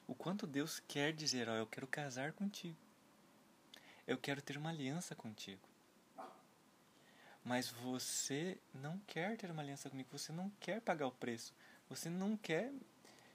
O 0.08 0.16
quanto 0.16 0.48
Deus 0.48 0.80
quer 0.88 1.14
dizer, 1.14 1.50
ó, 1.50 1.54
oh, 1.54 1.56
eu 1.58 1.68
quero 1.68 1.86
casar 1.86 2.32
contigo. 2.32 2.78
Eu 4.08 4.18
quero 4.18 4.42
ter 4.42 4.58
uma 4.58 4.70
aliança 4.70 5.14
contigo. 5.14 5.62
Mas 7.44 7.70
você 7.70 8.58
não 8.74 8.98
quer 9.06 9.36
ter 9.38 9.52
uma 9.52 9.62
aliança 9.62 9.90
comigo, 9.90 10.10
você 10.12 10.32
não 10.32 10.50
quer 10.60 10.80
pagar 10.82 11.06
o 11.06 11.12
preço, 11.12 11.54
você 11.90 12.10
não 12.10 12.38
quer 12.38 12.72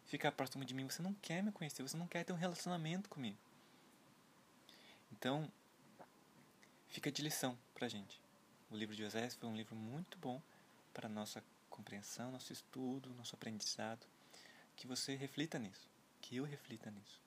ficar 0.07 0.33
próximo 0.33 0.65
de 0.65 0.75
mim, 0.75 0.89
você 0.89 1.03
não 1.03 1.13
quer 1.15 1.43
me 1.43 1.53
conhecer, 1.53 1.83
você 1.83 1.97
não 1.97 2.07
quer 2.07 2.25
ter 2.25 2.33
um 2.33 2.37
relacionamento 2.37 3.09
comigo. 3.09 3.39
Então, 5.13 5.51
fica 6.91 7.11
de 7.11 7.23
lição 7.23 7.59
pra 7.73 7.89
gente. 7.89 8.21
O 8.71 8.77
livro 8.77 8.95
de 8.95 9.05
Osés 9.05 9.35
foi 9.35 9.49
um 9.49 9.57
livro 9.57 9.75
muito 9.75 10.19
bom 10.19 10.41
para 10.93 11.09
nossa 11.09 11.43
compreensão, 11.69 12.31
nosso 12.31 12.53
estudo, 12.53 13.15
nosso 13.15 13.35
aprendizado. 13.35 14.07
Que 14.77 14.87
você 14.87 15.15
reflita 15.15 15.59
nisso, 15.59 15.89
que 16.21 16.37
eu 16.37 16.45
reflita 16.45 16.91
nisso. 16.91 17.21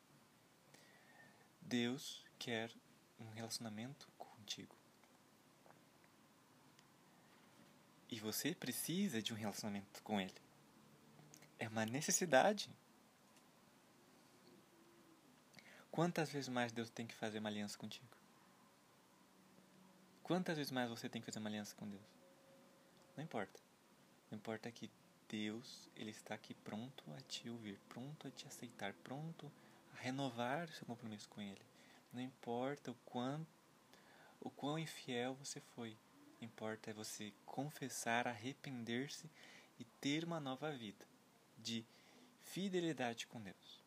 Deus 1.62 2.24
quer 2.38 2.72
um 3.20 3.30
relacionamento 3.30 4.08
contigo. 4.18 4.76
E 8.10 8.20
você 8.20 8.54
precisa 8.54 9.22
de 9.22 9.34
um 9.34 9.36
relacionamento 9.36 10.04
com 10.04 10.20
Ele. 10.20 10.34
É 11.58 11.68
uma 11.68 11.86
necessidade. 11.86 12.70
Quantas 15.90 16.32
vezes 16.32 16.50
mais 16.50 16.72
Deus 16.72 16.90
tem 16.90 17.08
que 17.08 17.16
fazer 17.16 17.40
uma 17.40 17.50
aliança 17.50 17.78
contigo? 17.78 18.13
Quantas 20.24 20.58
vezes 20.58 20.72
mais 20.72 20.90
você 20.90 21.10
tem 21.10 21.22
que 21.22 21.26
fazer 21.26 21.40
uma 21.40 21.50
aliança 21.50 21.76
com 21.76 21.88
Deus? 21.88 22.02
Não 23.16 23.24
importa. 23.24 23.60
Não 24.32 24.38
importa 24.38 24.72
que 24.72 24.90
Deus, 25.28 25.90
Ele 25.96 26.12
está 26.12 26.34
aqui 26.34 26.54
pronto 26.54 27.04
a 27.14 27.22
te 27.22 27.50
ouvir, 27.50 27.78
pronto 27.90 28.28
a 28.28 28.32
te 28.32 28.48
aceitar, 28.48 28.94
pronto 29.04 29.52
a 29.94 30.02
renovar 30.02 30.70
seu 30.70 30.86
compromisso 30.86 31.28
com 31.30 31.42
Ele. 31.42 31.62
Não 32.14 32.22
importa 32.22 32.92
o 32.92 32.96
quanto, 33.06 33.48
o 34.40 34.50
quão 34.50 34.80
infiel 34.80 35.36
você 35.36 35.60
foi, 35.60 35.98
importa 36.42 36.92
é 36.92 36.94
você 36.94 37.34
confessar, 37.46 38.28
arrepender-se 38.28 39.30
e 39.80 39.84
ter 39.84 40.24
uma 40.24 40.40
nova 40.40 40.72
vida 40.72 41.06
de 41.58 41.86
fidelidade 42.44 43.28
com 43.28 43.42
Deus. 43.42 43.84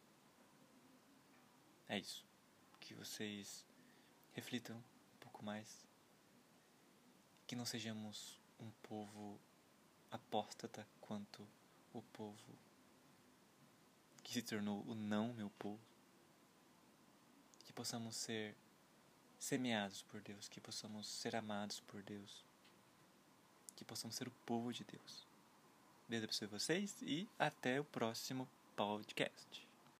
É 1.88 1.98
isso. 1.98 2.26
Que 2.80 2.94
vocês 2.94 3.64
reflitam 4.32 4.76
um 4.76 5.18
pouco 5.20 5.44
mais. 5.44 5.86
Que 7.46 7.56
não 7.56 7.64
sejamos 7.64 8.38
um 8.60 8.70
povo 8.82 9.38
apóstata 10.10 10.86
quanto 11.00 11.46
o 11.92 12.02
povo 12.12 12.66
que 14.22 14.32
se 14.32 14.42
tornou 14.42 14.82
o 14.88 14.94
não 14.94 15.32
meu 15.34 15.50
povo. 15.50 15.78
Que 17.64 17.72
possamos 17.72 18.16
ser 18.16 18.54
semeados 19.38 20.02
por 20.02 20.20
Deus, 20.20 20.48
que 20.48 20.60
possamos 20.60 21.06
ser 21.06 21.36
amados 21.36 21.80
por 21.80 22.02
Deus, 22.02 22.44
que 23.76 23.84
possamos 23.84 24.16
ser 24.16 24.26
o 24.26 24.32
povo 24.44 24.72
de 24.72 24.84
Deus. 24.84 25.26
Beijo 26.08 26.26
para 26.26 26.48
vocês 26.48 26.96
e 27.02 27.28
até 27.38 27.80
o 27.80 27.84
próximo 27.84 28.48
podcast. 28.74 29.65